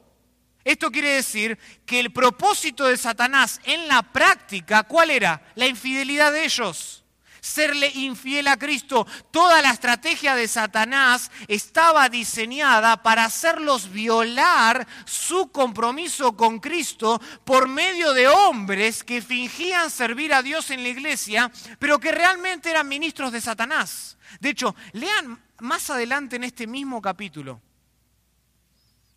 [0.64, 5.42] Esto quiere decir que el propósito de Satanás en la práctica, ¿cuál era?
[5.56, 7.03] La infidelidad de ellos
[7.44, 9.06] serle infiel a Cristo.
[9.30, 17.68] Toda la estrategia de Satanás estaba diseñada para hacerlos violar su compromiso con Cristo por
[17.68, 22.88] medio de hombres que fingían servir a Dios en la iglesia, pero que realmente eran
[22.88, 24.18] ministros de Satanás.
[24.40, 27.62] De hecho, lean más adelante en este mismo capítulo,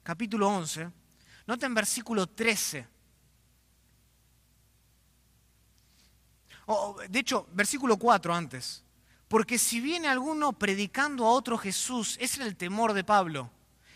[0.03, 0.91] capítulo 11,
[1.47, 2.96] noten versículo 13.
[7.09, 8.83] De hecho, versículo 4 antes.
[9.29, 13.51] Porque si viene alguno predicando a otro Jesús, ese era el temor de Pablo.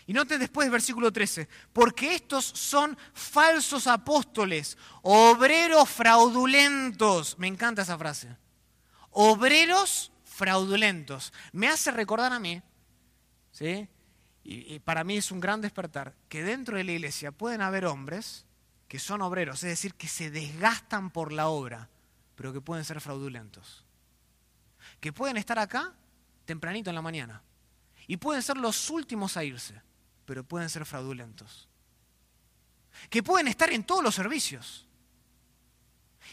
[0.07, 7.37] Y note después versículo 13, porque estos son falsos apóstoles, obreros fraudulentos.
[7.37, 8.35] Me encanta esa frase.
[9.11, 11.31] Obreros fraudulentos.
[11.53, 12.61] Me hace recordar a mí,
[13.51, 13.87] ¿sí?
[14.43, 18.45] y para mí es un gran despertar, que dentro de la iglesia pueden haber hombres
[18.87, 21.89] que son obreros, es decir, que se desgastan por la obra
[22.41, 23.85] pero que pueden ser fraudulentos.
[24.99, 25.93] Que pueden estar acá
[26.43, 27.43] tempranito en la mañana.
[28.07, 29.79] Y pueden ser los últimos a irse,
[30.25, 31.69] pero pueden ser fraudulentos.
[33.11, 34.87] Que pueden estar en todos los servicios.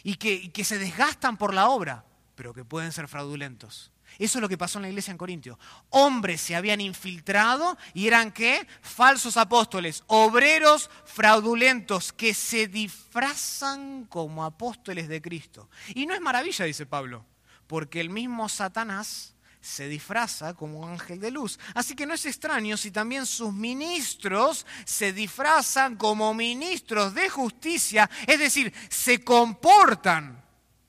[0.02, 2.06] Y que, y que se desgastan por la obra,
[2.36, 3.92] pero que pueden ser fraudulentos.
[4.18, 5.58] Eso es lo que pasó en la iglesia en Corintio.
[5.90, 8.66] Hombres se habían infiltrado y eran qué?
[8.82, 15.70] Falsos apóstoles, obreros fraudulentos que se disfrazan como apóstoles de Cristo.
[15.94, 17.24] Y no es maravilla, dice Pablo,
[17.68, 21.60] porque el mismo Satanás se disfraza como ángel de luz.
[21.74, 28.10] Así que no es extraño si también sus ministros se disfrazan como ministros de justicia,
[28.26, 30.47] es decir, se comportan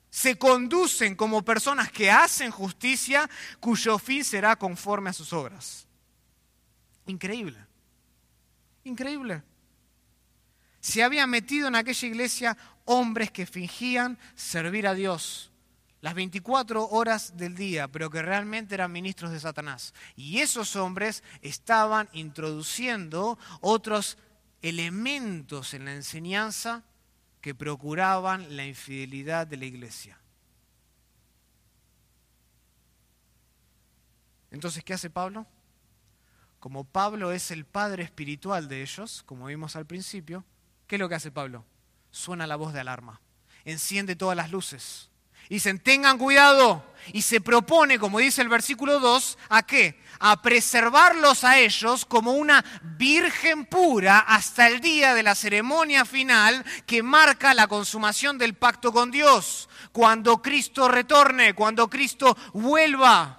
[0.10, 3.30] se conducen como personas que hacen justicia
[3.60, 5.88] cuyo fin será conforme a sus obras.
[7.06, 7.58] Increíble.
[8.84, 9.44] Increíble.
[10.80, 15.52] Se había metido en aquella iglesia hombres que fingían servir a Dios
[16.02, 19.94] las 24 horas del día, pero que realmente eran ministros de Satanás.
[20.16, 24.18] Y esos hombres estaban introduciendo otros
[24.62, 26.84] elementos en la enseñanza
[27.42, 30.20] que procuraban la infidelidad de la iglesia.
[34.52, 35.46] Entonces, ¿qué hace Pablo?
[36.60, 40.44] Como Pablo es el padre espiritual de ellos, como vimos al principio,
[40.88, 41.66] ¿qué es lo que hace Pablo?
[42.12, 43.22] Suena la voz de alarma,
[43.64, 45.10] enciende todas las luces
[45.50, 46.86] Dicen, tengan cuidado.
[47.12, 50.00] Y se propone, como dice el versículo 2, ¿a qué?
[50.20, 52.64] A preservarlos a ellos como una
[52.98, 58.94] virgen pura hasta el día de la ceremonia final que marca la consumación del pacto
[58.94, 59.70] con Dios.
[59.92, 63.38] Cuando Cristo retorne, cuando Cristo vuelva.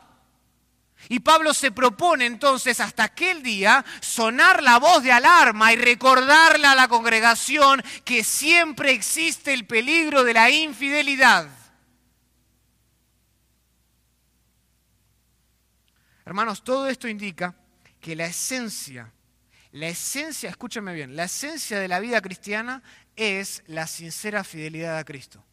[1.08, 6.66] Y Pablo se propone entonces hasta aquel día sonar la voz de alarma y recordarle
[6.66, 11.59] a la congregación que siempre existe el peligro de la infidelidad
[16.30, 17.56] Hermanos, todo esto indica
[18.00, 19.12] que la esencia,
[19.72, 22.84] la esencia, escúchame bien, la esencia de la vida cristiana
[23.16, 25.44] es la sincera fidelidad a Cristo.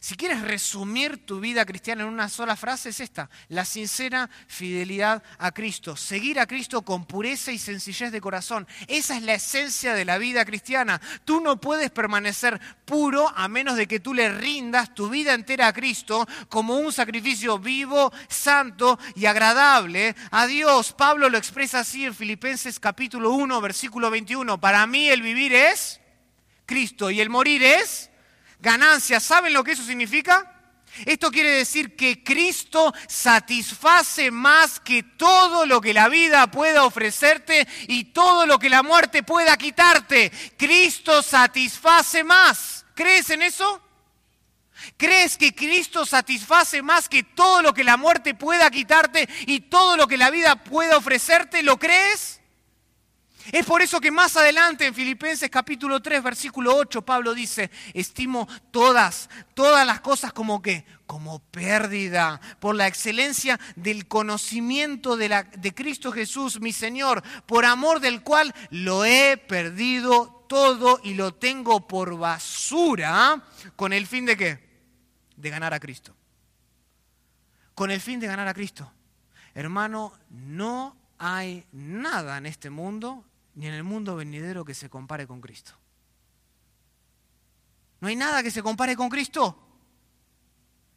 [0.00, 5.22] Si quieres resumir tu vida cristiana en una sola frase, es esta, la sincera fidelidad
[5.38, 8.66] a Cristo, seguir a Cristo con pureza y sencillez de corazón.
[8.86, 11.00] Esa es la esencia de la vida cristiana.
[11.24, 15.68] Tú no puedes permanecer puro a menos de que tú le rindas tu vida entera
[15.68, 20.92] a Cristo como un sacrificio vivo, santo y agradable a Dios.
[20.92, 24.60] Pablo lo expresa así en Filipenses capítulo 1, versículo 21.
[24.60, 26.00] Para mí el vivir es
[26.66, 28.10] Cristo y el morir es
[28.60, 29.20] ganancia.
[29.20, 30.52] ¿Saben lo que eso significa?
[31.04, 37.68] Esto quiere decir que Cristo satisface más que todo lo que la vida pueda ofrecerte
[37.86, 40.32] y todo lo que la muerte pueda quitarte.
[40.56, 42.86] Cristo satisface más.
[42.94, 43.82] ¿Crees en eso?
[44.96, 49.96] ¿Crees que Cristo satisface más que todo lo que la muerte pueda quitarte y todo
[49.96, 51.62] lo que la vida pueda ofrecerte?
[51.62, 52.40] ¿Lo crees?
[53.52, 58.48] Es por eso que más adelante en Filipenses capítulo 3, versículo 8, Pablo dice, estimo
[58.70, 65.44] todas, todas las cosas como que, como pérdida, por la excelencia del conocimiento de, la,
[65.44, 71.34] de Cristo Jesús, mi Señor, por amor del cual lo he perdido todo y lo
[71.34, 73.42] tengo por basura,
[73.76, 74.66] con el fin de qué?
[75.36, 76.16] De ganar a Cristo.
[77.74, 78.90] Con el fin de ganar a Cristo.
[79.54, 83.24] Hermano, no hay nada en este mundo
[83.56, 85.72] ni en el mundo venidero que se compare con Cristo.
[88.00, 89.58] No hay nada que se compare con Cristo.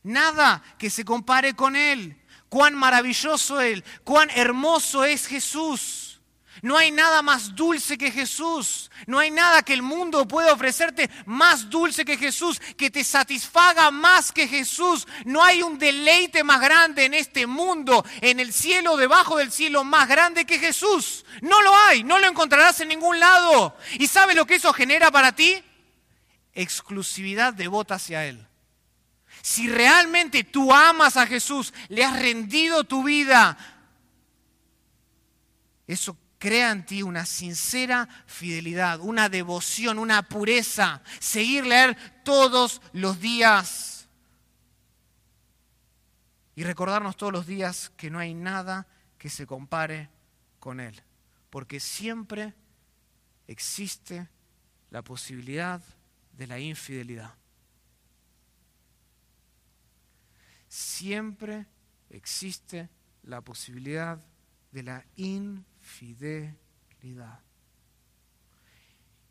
[0.03, 2.21] Nada que se compare con Él.
[2.49, 6.08] Cuán maravilloso Él, cuán hermoso es Jesús.
[6.61, 8.91] No hay nada más dulce que Jesús.
[9.07, 13.91] No hay nada que el mundo pueda ofrecerte más dulce que Jesús, que te satisfaga
[13.91, 15.07] más que Jesús.
[15.25, 19.83] No hay un deleite más grande en este mundo, en el cielo, debajo del cielo,
[19.83, 21.25] más grande que Jesús.
[21.41, 23.77] No lo hay, no lo encontrarás en ningún lado.
[23.93, 25.63] ¿Y sabes lo que eso genera para ti?
[26.53, 28.45] Exclusividad devota hacia Él.
[29.41, 33.57] Si realmente tú amas a Jesús, le has rendido tu vida,
[35.87, 43.19] eso crea en ti una sincera fidelidad, una devoción, una pureza, seguir leer todos los
[43.19, 44.07] días
[46.55, 48.87] y recordarnos todos los días que no hay nada
[49.17, 50.09] que se compare
[50.59, 50.99] con Él,
[51.49, 52.53] porque siempre
[53.47, 54.27] existe
[54.89, 55.81] la posibilidad
[56.33, 57.35] de la infidelidad.
[60.69, 61.65] Siempre
[62.09, 62.89] existe
[63.23, 64.23] la posibilidad
[64.71, 67.39] de la infidelidad fidelidad.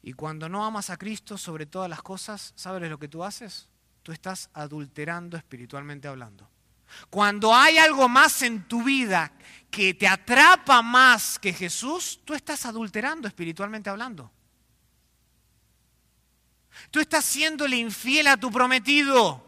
[0.02, 3.68] Y cuando no amas a Cristo sobre todas las cosas, ¿sabes lo que tú haces?
[4.02, 6.48] Tú estás adulterando espiritualmente hablando.
[7.10, 9.32] Cuando hay algo más en tu vida
[9.70, 14.32] que te atrapa más que Jesús, tú estás adulterando espiritualmente hablando.
[16.90, 19.47] Tú estás siéndole infiel a tu prometido.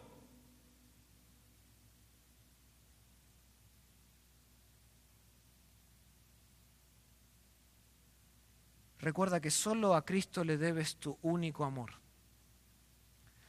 [9.01, 11.93] Recuerda que solo a Cristo le debes tu único amor.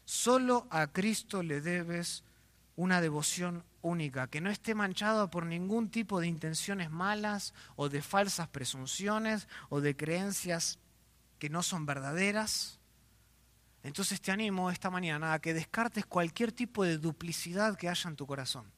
[0.06, 2.24] Solo a Cristo le debes
[2.76, 8.02] una devoción única, que no esté manchada por ningún tipo de intenciones malas o de
[8.02, 10.80] falsas presunciones o de creencias
[11.40, 12.80] que no son verdaderas.
[13.84, 18.16] Entonces te animo esta mañana a que descartes cualquier tipo de duplicidad que haya en
[18.16, 18.72] tu corazón.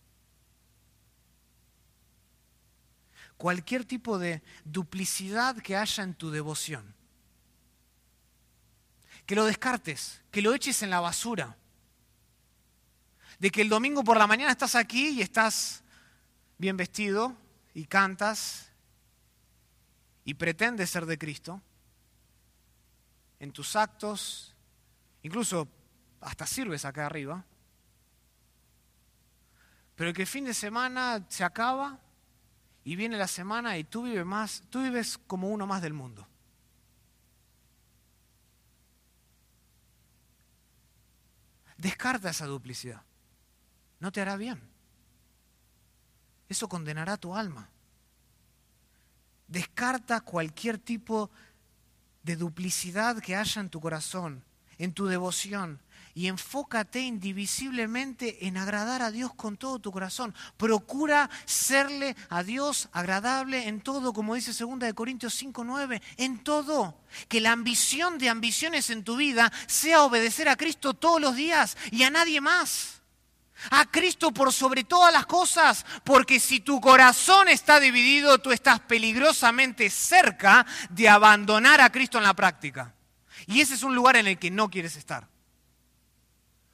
[3.37, 6.93] Cualquier tipo de duplicidad que haya en tu devoción.
[9.25, 11.57] Que lo descartes, que lo eches en la basura.
[13.39, 15.83] De que el domingo por la mañana estás aquí y estás
[16.57, 17.35] bien vestido
[17.73, 18.69] y cantas
[20.25, 21.61] y pretendes ser de Cristo.
[23.39, 24.55] En tus actos,
[25.21, 25.67] incluso
[26.21, 27.43] hasta sirves acá arriba.
[29.95, 31.99] Pero que el fin de semana se acaba
[32.83, 36.27] y viene la semana y tú vives más, tú vives como uno más del mundo.
[41.77, 43.01] Descarta esa duplicidad.
[43.99, 44.61] No te hará bien.
[46.49, 47.69] Eso condenará tu alma.
[49.47, 51.29] Descarta cualquier tipo
[52.23, 54.43] de duplicidad que haya en tu corazón,
[54.77, 55.79] en tu devoción,
[56.15, 60.33] y enfócate indivisiblemente en agradar a Dios con todo tu corazón.
[60.57, 66.99] Procura serle a Dios agradable en todo, como dice 2 de Corintios 5:9, en todo.
[67.27, 71.77] Que la ambición de ambiciones en tu vida sea obedecer a Cristo todos los días
[71.91, 73.01] y a nadie más.
[73.69, 78.79] A Cristo por sobre todas las cosas, porque si tu corazón está dividido, tú estás
[78.81, 82.93] peligrosamente cerca de abandonar a Cristo en la práctica.
[83.47, 85.32] Y ese es un lugar en el que no quieres estar.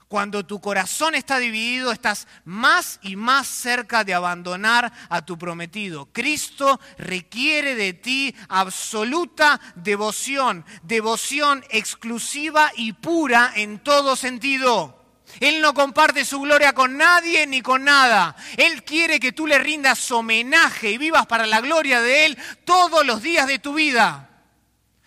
[0.10, 6.08] Cuando tu corazón está dividido, estás más y más cerca de abandonar a tu prometido.
[6.12, 15.00] Cristo requiere de ti absoluta devoción, devoción exclusiva y pura en todo sentido.
[15.40, 18.36] Él no comparte su gloria con nadie ni con nada.
[18.58, 23.06] Él quiere que tú le rindas homenaje y vivas para la gloria de Él todos
[23.06, 24.28] los días de tu vida.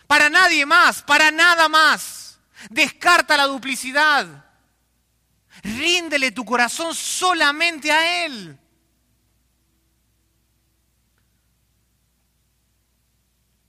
[0.06, 2.38] Para nadie más, para nada más.
[2.70, 4.51] Descarta la duplicidad.
[5.62, 8.58] Ríndele tu corazón solamente a Él.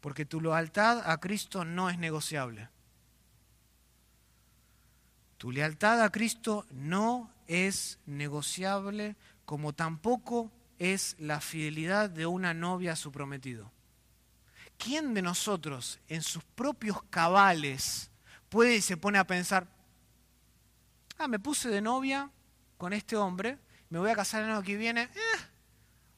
[0.02, 2.70] Porque tu lealtad a Cristo no es negociable.
[5.38, 9.16] Tu lealtad a Cristo no es negociable
[9.46, 13.72] como tampoco es la fidelidad de una novia a su prometido.
[14.78, 18.10] ¿Quién de nosotros en sus propios cabales
[18.50, 19.68] puede y se pone a pensar,
[21.18, 22.30] ah, me puse de novia
[22.78, 23.60] con este hombre,
[23.90, 25.40] me voy a casar el año que viene, eh,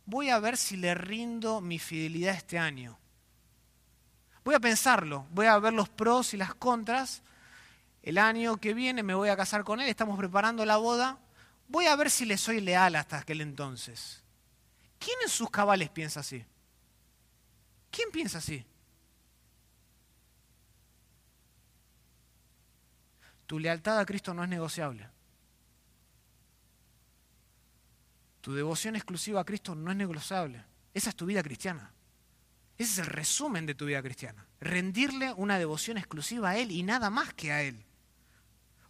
[0.05, 2.97] voy a ver si le rindo mi fidelidad este año.
[4.43, 7.23] Voy a pensarlo, voy a ver los pros y las contras
[8.05, 11.17] el año que viene me voy a casar con él, estamos preparando la boda,
[11.67, 14.23] voy a ver si le soy leal hasta aquel entonces.
[14.99, 16.45] ¿Quién en sus cabales piensa así?
[17.89, 18.63] ¿Quién piensa así?
[23.47, 25.09] Tu lealtad a Cristo no es negociable.
[28.41, 30.63] Tu devoción exclusiva a Cristo no es negociable.
[30.93, 31.91] Esa es tu vida cristiana.
[32.77, 34.45] Ese es el resumen de tu vida cristiana.
[34.59, 37.85] Rendirle una devoción exclusiva a Él y nada más que a Él.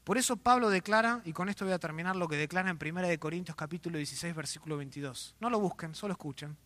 [0.03, 3.07] Por eso Pablo declara, y con esto voy a terminar lo que declara en 1
[3.07, 5.35] de Corintios capítulo 16 versículo 22.
[5.39, 6.57] No lo busquen, solo escuchen.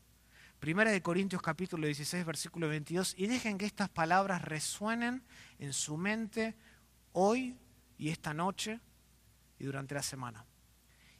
[0.61, 5.23] 1 de Corintios capítulo 16 versículo 22 y dejen que estas palabras resuenen
[5.57, 6.55] en su mente
[7.13, 7.57] hoy
[7.99, 8.79] y esta noche
[9.59, 10.43] y durante la semana.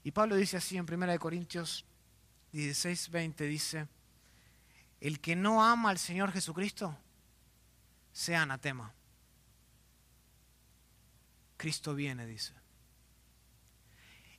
[0.04, 1.86] Y Pablo dice así en 1 de Corintios
[2.54, 3.88] 16, 20, dice,
[5.02, 6.98] el que no ama al Señor Jesucristo,
[8.12, 8.94] sea anatema.
[11.58, 12.54] Cristo viene, dice.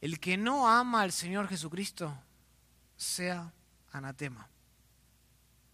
[0.00, 2.18] El que no ama al Señor Jesucristo,
[2.96, 3.52] sea
[3.92, 4.48] anatema.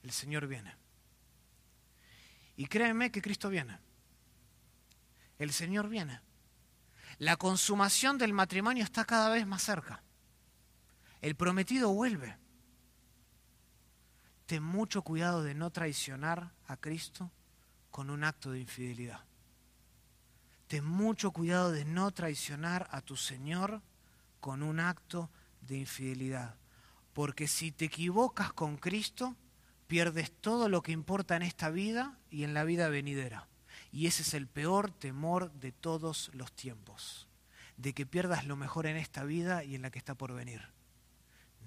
[0.03, 0.75] El Señor viene.
[2.57, 3.79] Y créeme que Cristo viene.
[5.39, 6.26] El Señor viene.
[7.19, 10.03] La consumación del matrimonio está cada vez más cerca.
[11.21, 12.37] El prometido vuelve.
[14.47, 17.31] Ten mucho cuidado de no traicionar a Cristo
[17.91, 19.25] con un acto de infidelidad
[20.67, 23.83] ten mucho cuidado de no traicionar a tu Señor
[24.41, 26.57] con un acto de infidelidad.
[27.13, 29.37] Porque si te equivocas con Cristo,
[29.87, 33.49] pierdes todo lo que importa en esta vida y en la vida venidera.
[33.93, 37.29] Y ese es el peor temor de todos los tiempos,
[37.77, 40.63] de que pierdas lo mejor en esta vida y en la que está por venir.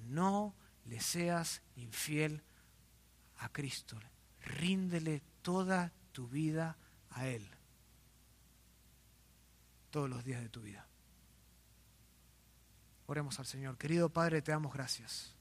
[0.08, 0.56] No
[0.86, 2.44] le seas infiel
[3.38, 4.00] a Cristo.
[4.42, 6.78] Ríndele toda tu vida
[7.10, 7.50] a Él
[9.90, 10.86] todos los días de tu vida.
[13.08, 13.78] Oremos al Señor.
[13.78, 15.34] Querido Padre, te damos gracias.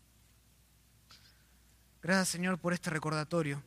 [2.02, 3.62] Gracias, Señor, por este recordatorio.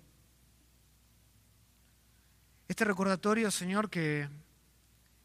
[2.71, 4.29] Este recordatorio, Señor, que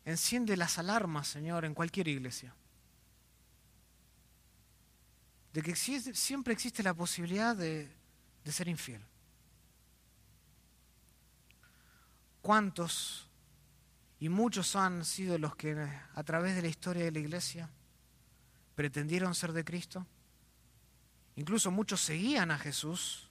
[0.05, 2.53] enciende las alarmas, Señor, en cualquier iglesia.
[5.53, 7.89] De que siempre existe la posibilidad de,
[8.47, 9.01] ser infiel.
[12.43, 13.29] ¿Cuántos
[14.19, 17.71] y muchos han sido los que a través de la historia de la iglesia
[18.75, 20.05] pretendieron ser de Cristo.
[21.37, 23.31] Incluso muchos seguían a Jesús,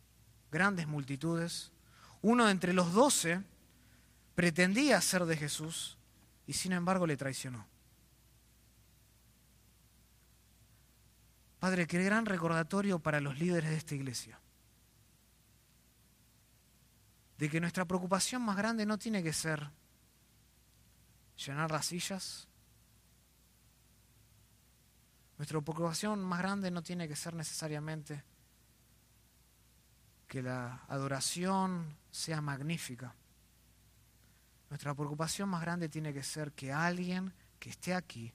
[0.54, 1.74] grandes multitudes.
[2.22, 3.44] Uno entre los doce
[4.36, 5.98] pretendía ser de Jesús
[6.46, 7.66] y sin embargo le traicionó.
[11.60, 14.40] Padre, qué gran recordatorio para los líderes de esta iglesia.
[17.40, 19.72] De que nuestra preocupación más grande no tiene que ser
[21.38, 22.48] llenar las sillas.
[25.38, 28.24] Nuestra preocupación más grande no tiene que ser necesariamente
[30.28, 33.16] que la adoración sea magnífica.
[34.76, 38.34] Nuestra preocupación más grande tiene que ser que alguien que esté aquí,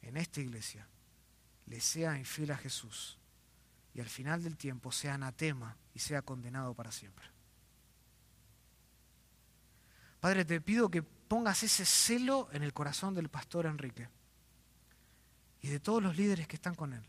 [0.00, 0.88] en esta iglesia,
[1.66, 3.18] le sea infiel a Jesús
[3.92, 7.26] y al final del tiempo sea anatema y sea condenado para siempre.
[10.20, 14.08] Padre, te pido que pongas ese celo en el corazón del pastor Enrique
[15.60, 17.04] y de todos los líderes que están con él.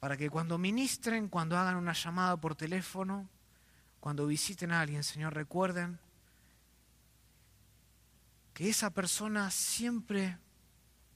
[0.00, 3.28] Para que cuando ministren, cuando hagan una llamada por teléfono,
[4.00, 6.00] cuando visiten a alguien, Señor, recuerden
[8.58, 10.36] que esa persona siempre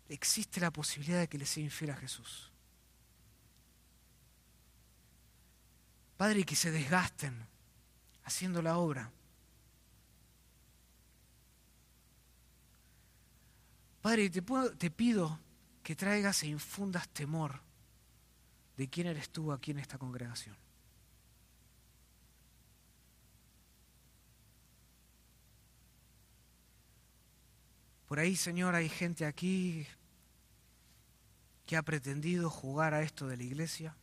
[0.09, 2.53] existe la posibilidad de que le sea infiel a Jesús.
[6.17, 7.49] Padre, y que se desgasten
[8.23, 9.11] haciendo la obra
[14.01, 15.41] Padre, te, pido
[15.83, 17.61] que traigas e infundas temor
[18.77, 20.57] de quién eres tú aquí en esta congregación.
[28.13, 29.87] Por ahí, Señor, hay gente aquí
[31.65, 33.97] que ha pretendido jugar a esto de la iglesia,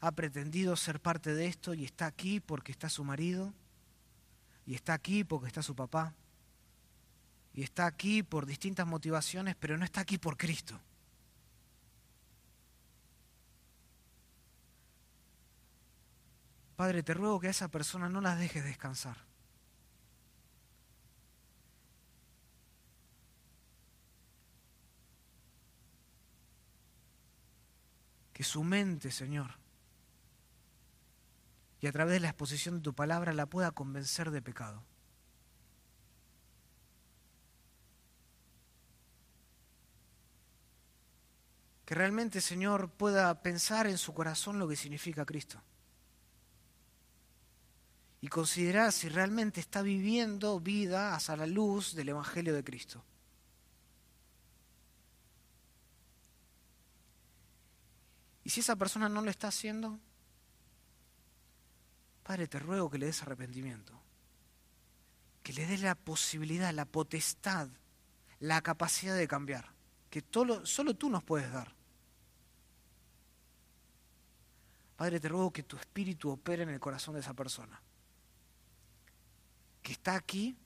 [0.00, 3.54] ha pretendido ser parte de esto y está aquí porque está su marido,
[4.66, 6.12] y está aquí porque está su papá,
[7.54, 10.78] y está aquí por distintas motivaciones, pero no está aquí por Cristo.
[16.76, 19.16] Padre, te ruego que a esa persona no las dejes descansar.
[28.34, 29.52] Que su mente, Señor,
[31.80, 34.82] y a través de la exposición de tu palabra la pueda convencer de pecado.
[41.86, 45.62] Que realmente, Señor, pueda pensar en su corazón lo que significa Cristo
[48.24, 53.04] y considerar si realmente está viviendo vida hacia la luz del Evangelio de Cristo.
[58.44, 59.98] Y si esa persona no lo está haciendo,
[62.22, 64.00] Padre, te ruego que le des arrepentimiento,
[65.42, 67.68] que le des la posibilidad, la potestad,
[68.40, 69.72] la capacidad de cambiar,
[70.10, 71.74] que todo, solo tú nos puedes dar.
[74.96, 77.80] Padre, te ruego que tu espíritu opere en el corazón de esa persona
[79.82, 80.56] que está aquí,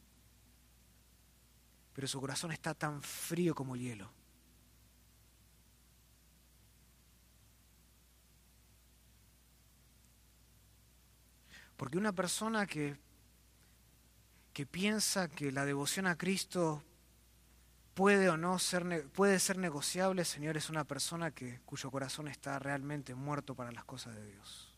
[1.92, 4.17] pero su corazón está tan frío como el hielo.
[11.78, 12.96] Porque una persona que,
[14.52, 16.82] que piensa que la devoción a Cristo
[17.94, 22.58] puede o no ser, puede ser negociable, Señor, es una persona que, cuyo corazón está
[22.58, 24.74] realmente muerto para las cosas de Dios.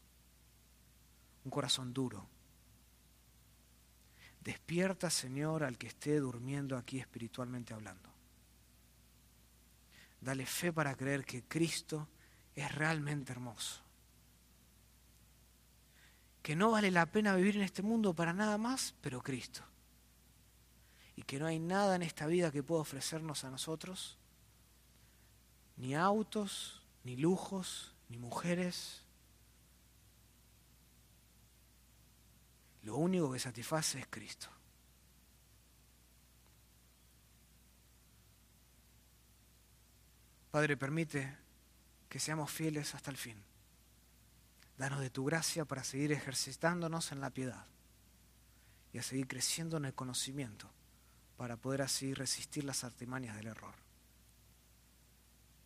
[1.44, 2.28] Un corazón duro.
[4.43, 8.10] Despierta, Señor, al que esté durmiendo aquí espiritualmente hablando.
[10.20, 12.09] Dale fe para creer que Cristo
[12.55, 13.90] es realmente hermoso.
[16.43, 19.62] Que no vale la pena vivir en este mundo para nada más, pero Cristo.
[21.17, 24.17] Y que no hay nada en esta vida que pueda ofrecernos a nosotros,
[25.77, 29.03] ni autos, ni lujos, ni mujeres,
[32.83, 34.49] Lo único que satisface es Cristo.
[40.51, 41.37] Padre, permite
[42.09, 43.49] que seamos fieles hasta el fin.
[44.81, 47.66] Danos de tu gracia para seguir ejercitándonos en la piedad
[48.94, 50.70] y a seguir creciendo en el conocimiento
[51.36, 53.74] para poder así resistir las artimañas del error.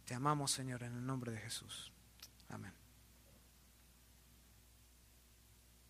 [0.04, 1.92] Te amamos, Señor, en el nombre de Jesús.